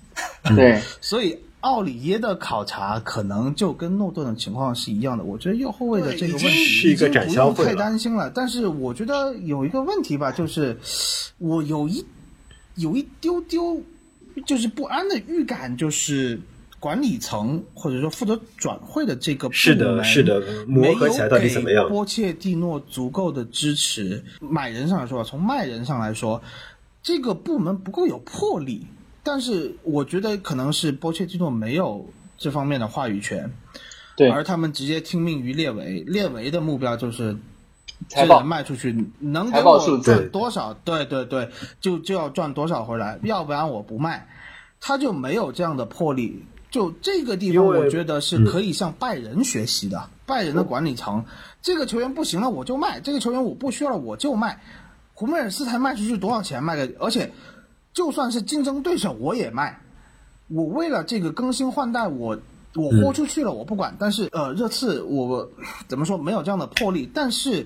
[0.55, 5.23] 对， 所以奥里耶的考察可能就跟诺顿的情况是一样的。
[5.23, 10.77] 我觉得右后卫的这个问题是一个展销会了已经不太担心了，但是我觉得有一个问题吧，就是
[11.39, 12.05] 我有一
[12.75, 13.81] 有一丢丢
[14.45, 16.39] 就是不安的预感，就是。
[16.79, 26.41] 管理层或者说负责转会的这个部门是的是的磨合起来到底怎么样没有给波切蒂诺足够的支持，买人上来说，从卖人上来说，
[27.03, 28.87] 这个部门不够有魄力。
[29.21, 33.51] 但是我觉得可能是波切蒂诺没有这方面的话语权，
[34.15, 35.99] 对而他们直接听命于列维。
[36.07, 37.35] 列维的目标就是
[38.07, 40.73] 财报这人卖出去能财给我赚多少？
[40.85, 41.49] 对对对，
[41.81, 44.27] 就就要赚多少回来，要不然我不卖。
[44.79, 46.45] 他就没有这样的魄力。
[46.69, 50.09] 就这个地方，我觉得是可以向拜仁学习的。
[50.25, 51.25] 拜仁的管理层，
[51.63, 54.61] 这个球员不行了我就卖，这个球员我不需要了我就卖。
[55.15, 56.95] 胡梅尔斯才卖出去多少钱卖给？
[56.99, 57.33] 而且
[57.93, 59.81] 就算是竞争对手我也卖。
[60.47, 62.39] 我为了这个更新换代，我
[62.75, 63.95] 我豁出去了，我不管。
[63.99, 65.49] 但是呃，热刺我
[65.87, 67.09] 怎么说没有这样的魄力？
[67.11, 67.65] 但是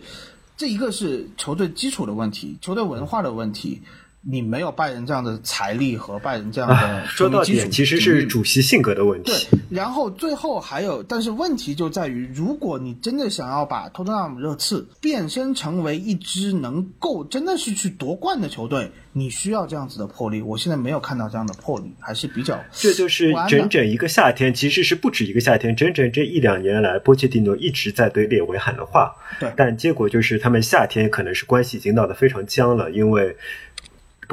[0.55, 3.81] 这一个是球队基础的问题，球队文化的问题。
[4.25, 9.31] 你没有拜仁这样的财力和拜仁这样的 说到底其实是主席性格的问题。
[9.31, 20.41] 对，然后最后还有，但是问题就在于，如果你真的想要把托特纳姆热刺变身成为一支能够真的是去夺冠的球队，你需要这样子的魄力。
[20.41, 29.13] 我现在没有看到这样的魄力，还是比较这就是整整一个夏天，其实是不止一个夏天，整整这一两年来，波切蒂诺一直在对列维喊的话。
[29.37, 33.35] 对，但结果就是他们夏天可能是关系已经闹得非常僵了，因为。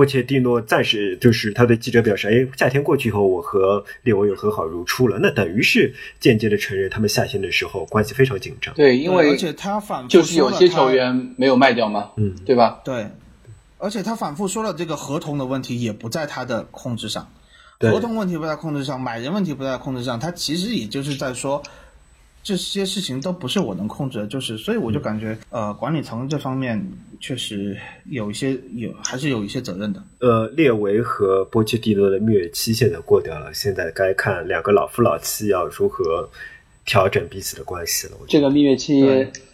[0.01, 8.75] 波切蒂诺暂时就是他对记者表示：“哎，夏天过去以后，我和列维又和好如初了。”那等于是间接的承认他们夏天的时候关系非常紧张。
[8.75, 12.81] 对，因为而且他反复就是有些球员没有卖掉嘛，嗯，对吧？
[12.83, 13.09] 对，
[13.77, 17.31] 而且他反复说了这个合同的问题也不在他的控制上，
[17.79, 21.63] 合同问题不在控制上，买人问题不在控制上，他其实也就是在说。
[22.43, 26.83] 这些事情都不是我能控制的，就是所以我就感觉，呃，管理层这方面
[27.21, 27.77] 确实
[28.07, 30.03] 有一些有，还是有一些责任的。
[30.21, 36.29] 呃，列维和波切蒂诺的蜜月期现在过掉了，现在该看两个老夫老妻要如何
[36.91, 38.15] 调整彼此的关系了。
[38.21, 39.01] 我觉这个蜜月期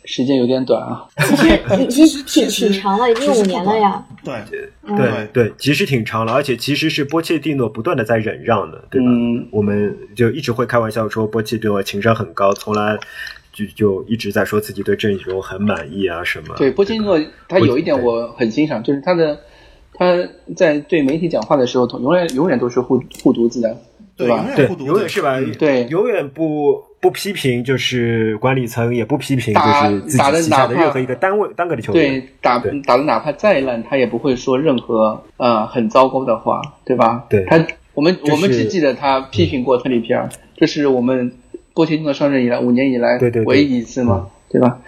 [0.07, 1.07] 时间有点短啊，
[1.91, 4.03] 其实 挺挺长了，已经五年了呀。
[4.25, 4.35] 对，
[4.85, 9.07] 嗯对对，其实挺长了，而且其实是波切蒂诺不断的在忍让的，对吧？
[9.11, 12.99] 嗯我们就一直会开玩笑说波切蒂诺情商很高，从来
[13.53, 16.55] 就就一直在说自己对阵容很满意啊什么。
[16.57, 19.39] 对波切蒂诺，他有一点我很欣赏，就是他的
[19.93, 20.27] 他
[20.57, 23.77] 在对媒体讲话的时候，永远永远都是护护犊子的，
[24.17, 24.47] 对，吧永？
[24.47, 25.37] 远对护犊，子永远是吧？
[25.59, 32.21] 对永远不不批评，就是管理层也不批评，打就是自己旗下的哪怕任何一个单位单个的球员。
[32.21, 32.81] 对，打对。
[32.83, 37.25] 打的哪怕再烂，他也不会说任何呃很糟糕的话，对吧？
[37.29, 37.45] 对。
[37.45, 41.33] 他我们我们只记得他批评过特里皮尔，这是我们
[41.75, 43.47] 波切蒂诺上任以来五年以来对对对。
[43.47, 44.81] 唯一一次嘛，对吧？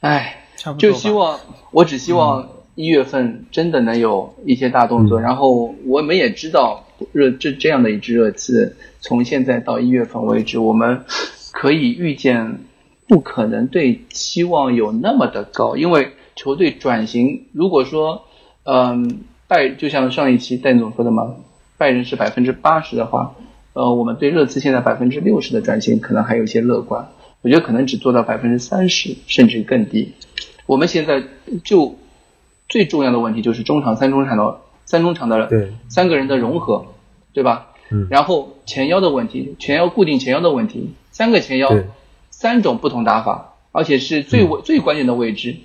[0.00, 0.94] 唉，差不多吧。
[0.94, 1.38] 就希望
[1.72, 5.22] 我只希望一月份真的能有一些大动作，嗯。
[5.22, 11.04] 然后我们也知道热这这样的一支热刺，从现在到一月份为止，我们
[11.52, 12.60] 可以预见
[13.06, 18.22] 不可能对期望有那么的高，因为球队转型，如果说
[18.64, 21.36] 嗯拜就像上一期戴总说的嘛，
[21.78, 23.34] 拜仁是百分之八十的话，
[23.72, 27.08] 呃，我们对热刺现在百分之六十的转型可能还有一些乐观，
[27.42, 30.12] 我觉得可能只做到百分之三十甚至更低。
[30.66, 31.22] 我们现在
[31.64, 31.96] 就
[32.68, 36.86] 最重要的问题就是中场三中场的三中场的对三个人的融合，
[37.34, 37.66] 对吧？
[37.90, 41.70] 嗯然后前腰的问题，前腰固定前腰的问题，三个前腰，
[42.30, 45.56] 三种不同打法，而且是最最关键的位置，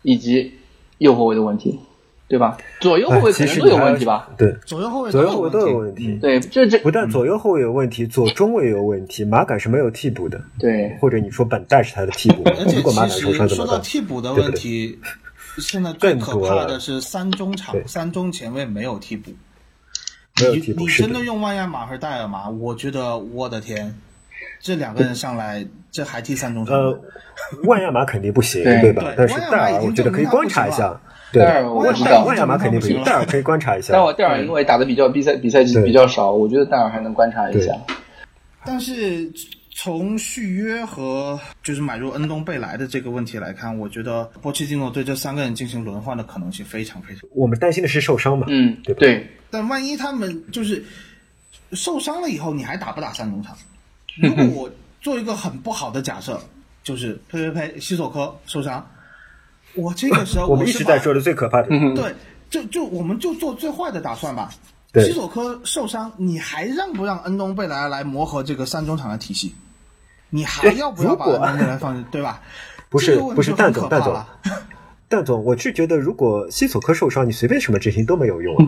[0.00, 0.54] 以及
[0.96, 1.78] 右后卫的问题，
[2.26, 2.56] 对吧？
[2.80, 4.30] 左右后卫可能都有问题吧？
[4.38, 5.78] 对，左右后卫左右后卫都有。
[5.78, 6.18] 问题。
[6.22, 12.42] 对，这这不但左右后卫有问题，左中卫有问题，马杆是没有替补的，对或者你说本代是他的替补，
[12.74, 13.80] 如果马杆其受伤怎么办？
[13.82, 14.98] 替补的对不对问题，
[15.58, 19.32] 现在最可怕的是三中场、三中前卫没有替补。
[20.40, 22.48] 没有替补你真的用万亚马和戴尔吗？
[22.48, 23.94] 我觉得我的天，
[24.60, 26.76] 这两个人上来，这还踢三中场？
[26.76, 27.00] 呃，
[27.64, 29.12] 万亚马肯定不行， 对对吧？
[29.16, 31.00] 但是戴尔我觉得可以观察一下。
[31.32, 33.92] 戴尔我知道万亚马肯定不行，戴尔可以观察一下。
[33.92, 37.72] 但我戴尔因为打的比较比赛比赛比较少，我觉得戴尔还能观察一下。
[38.64, 39.30] 但是
[39.76, 47.28] 从续约和就是买入恩东贝莱的这个问题来看，我觉得波切蒂诺对这三个人进行轮换的可能性非常非常。
[47.34, 48.46] 我们担心的是受伤嘛？
[48.48, 50.82] 嗯，对吧对，但万一他们就是
[51.72, 53.56] 受伤了以后，你还打不打三中场？
[54.16, 54.70] 如果我
[55.00, 56.40] 做一个很不好的假设，
[56.84, 58.88] 就是呸呸呸，西索科受伤，
[59.74, 62.14] 我这个时候 我们一直在说的最可怕的，嗯对，
[62.48, 64.54] 就就我们就做最坏的打算吧。
[64.94, 69.52] 西索科受伤，你还让不让恩东贝莱来磨合这个三中场的体系？
[70.30, 72.04] 你还要不要把如果恩东贝莱放进？
[72.10, 72.40] 对吧？
[72.88, 74.24] 不是这个问题不是蛋总蛋总
[75.08, 78.66] 蛋总，我是觉得如果西索科受伤，你随便什么阵型都没有用啊。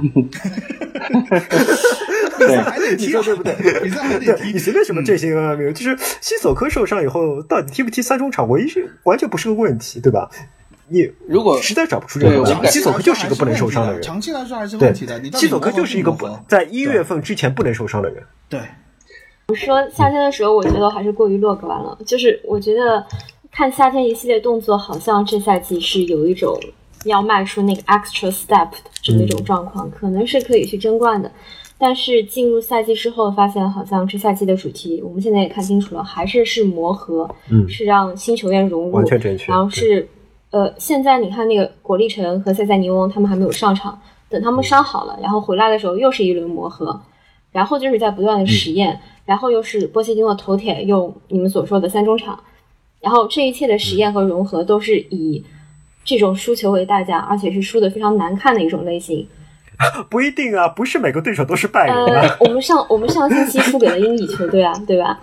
[2.38, 3.54] 比赛还得踢啊，对不对？
[3.82, 4.52] 比赛还得，踢。
[4.52, 10.28] 你随便什么阵型啊没有，就是西索科受伤以后，到底踢不踢三中场，我一是完全不是个问题，对吧？
[10.88, 14.02] 你如果实在找不出任何办法，对我感西索科就是一个不能受伤的人。
[14.02, 15.18] 长期来说还是对问题的。
[15.18, 18.22] 你，西索科就是一个不在一月份之前不能受伤的人。
[18.48, 18.60] 对，
[19.54, 21.96] 说夏天的时候，我觉得还是过于乐观了。
[22.04, 23.04] 就是我觉得
[23.52, 26.58] 看夏天一系列动作，好像这赛季是有一种
[27.04, 31.30] 要迈出那个 extra step 的这么一种状况，可能是可以去争冠的。
[31.78, 40.08] 但是进入赛季之后，发现好像这赛季的主题，我们现在也看清楚了，还是是磨合，嗯是让新球员融入，完全正确然后是
[40.50, 43.96] 呃，现在你看那个果粒橙和塞塞尼翁他们还没有上场，
[44.28, 46.98] 等他们伤好了，然后回来的时候又是一轮磨合，
[47.52, 52.38] 然后就是在不断的实验，然后又是波切蒂诺头铁用你们所说的三中场，
[53.00, 55.44] 然后这一切的实验和融合都是以
[56.04, 59.26] 这种输球为代价，而且是输的非常难看的一种类型。
[60.08, 62.22] 不一定啊，不是每个对手都是拜仁啊。
[62.22, 65.20] 呃，我们上我们上星期输给了英乙球队啊， 对吧？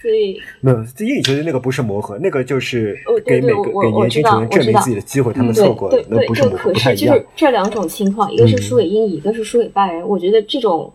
[0.00, 7.26] 所以没有，英乙球队那个不是磨合，那个就是给每个我给年轻球员证明自己的机会，他们错过了对，对，那不是不太一样就是。
[7.34, 10.06] 这两种情况，一个是嗯输给英乙，一个是输给拜仁。
[10.06, 10.92] 我觉得这种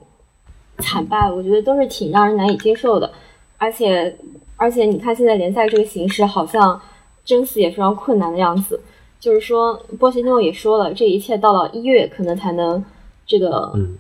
[0.81, 3.09] 惨败，我觉得都是挺让人难以接受的。
[3.57, 4.17] 而且
[4.57, 6.81] 而且你看现在联赛这个形势，好像
[7.23, 8.81] 争四也非常困难的样子。
[9.19, 12.83] 就是说，波切蒂诺也说了，这一切到了一月可能才能
[13.25, 13.71] 这个。
[13.75, 13.97] 嗯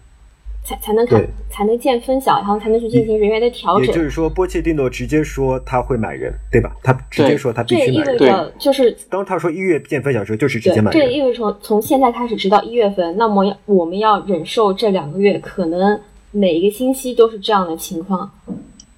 [0.63, 1.19] 才才能看
[1.49, 3.87] 才能见分晓，然后才能去进行人员的调整。
[3.87, 6.71] 也就是说，波切蒂诺直接说他会买人，对吧？
[6.83, 8.19] 他直接说他必这也意味须买人。
[8.19, 11.01] 着就是当他说一月见分晓的时候，就是直接买，人。
[11.01, 15.99] 这也意味着从从现在开始直到一月份，那么要我们要忍受这两个月，可能
[16.31, 18.31] 每一个星期都是这样的情况。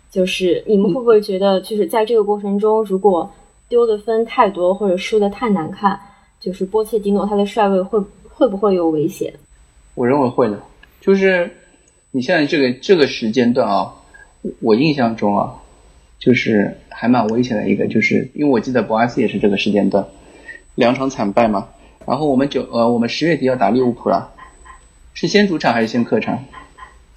[0.10, 3.32] 就是你们会不会觉得，就是在这个过程中，如果
[3.68, 6.00] 丢的分太多或者输的太难看，
[6.40, 9.34] 就是波切蒂诺他的帅位会会不会有危险？
[9.96, 10.62] 我认为会的，
[11.02, 11.50] 就是
[12.12, 13.96] 你现在这个这个时间段啊，
[14.60, 15.56] 我印象中啊，
[16.20, 20.06] 就是还蛮危险的一个，就是因为我记得博阿斯也是这个时间段，
[20.76, 21.70] 两场惨败嘛，
[22.06, 24.32] 然后我们九呃我们十月底要打利物浦了，
[25.16, 26.38] 是先主场还是先客场？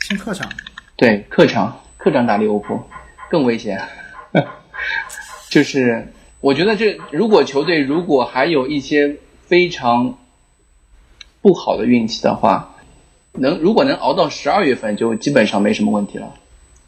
[0.07, 0.49] 先客场，
[0.95, 2.81] 对，客场客场打利物浦
[3.29, 3.81] 更危险。
[5.51, 10.17] 就是我觉得这如果球队如果还有一些非常
[11.43, 12.77] 不好的运气的话，
[13.33, 16.35] 能如果能熬到十二月份，就基本上没什么问题了。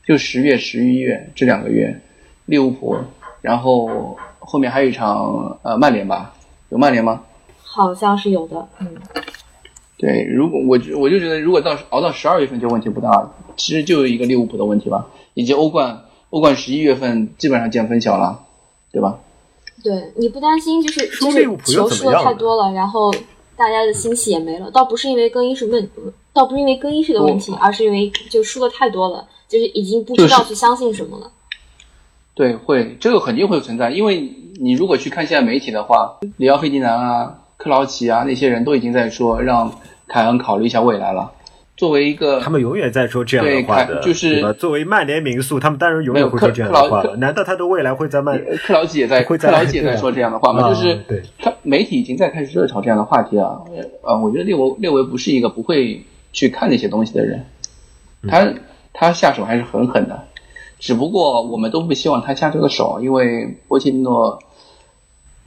[0.07, 2.01] 就十月、十一月这两个月，
[2.47, 2.97] 利物浦，
[3.41, 6.35] 然后后面还有一场呃曼联吧，
[6.69, 7.25] 有曼联吗？
[7.65, 8.97] 好像是有的，嗯，
[9.99, 18.45] 对，如果我就我就觉得，如果到熬到十二月份就问题不大，其实就一个利物浦的问题吧，以及欧冠，欧冠十一月份基本上见分晓了，
[18.93, 19.19] 对吧？
[19.83, 23.13] 对，你不担心就是就是输利物浦球输的太多了，然后
[23.57, 24.71] 大家的心气也没了。
[24.71, 25.89] 倒不是因为更衣室问，
[26.33, 31.31] 倒不是因为更衣室的问题，而是因为就输的太多了，就是已经不知道去相信什么了。
[32.35, 39.71] 对，会这个肯定会存在，因为你如果去看现在媒体的话，里奥费迪南啊、克劳奇啊那些人都已经在说让
[40.07, 41.33] 凯恩考虑一下未来了。
[41.77, 44.53] 作为一个他们永远在说这样的对话就是？
[44.55, 47.15] 作为曼联民宿，他们当然永远会说这样的话了。
[47.17, 48.37] 难道他的未来会在曼？
[48.65, 53.65] 克劳奇也在，会在克劳奇也在说这样的话吗，啊就是对他媒体已经在开始热炒这样的话题了。
[54.03, 56.03] 呃，我觉得列维列维不是一个不会
[56.33, 57.45] 去看那些东西的人，
[58.29, 58.53] 他
[58.93, 60.25] 他下手还是很狠的，
[60.81, 64.41] 只不过我们都不希望他下这个手，因为波切蒂诺，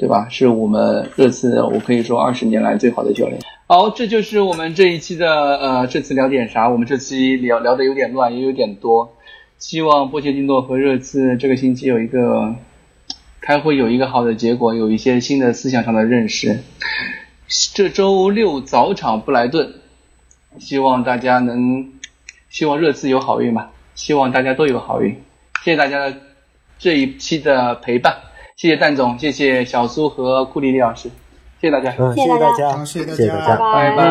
[0.01, 0.25] 对吧？
[0.31, 3.39] 是我们热刺我可以说二十年来最好的教练。
[3.67, 6.67] 好，这就是我们这一期的呃，这次聊点啥？
[6.67, 9.15] 我们这期聊聊的有点乱，也有点多。
[9.59, 12.55] 希望波切蒂诺和热刺这个星期有一个
[13.41, 16.61] 开会有一个好的结果，有一些新的思想上的认识。
[17.75, 19.71] 这周六早场布莱顿，
[20.57, 21.91] 希望大家能，
[22.49, 25.21] 希望热刺有好运吧，希望大家都有好运。
[25.63, 26.17] 谢谢大家的
[26.79, 28.15] 这一期的陪伴，
[28.61, 31.09] 谢谢蛋总，谢谢小苏和库里里老师，
[31.59, 32.85] 谢谢大家，嗯，谢谢大家。
[32.85, 33.55] 谢谢谢大家。
[33.57, 34.05] 拜拜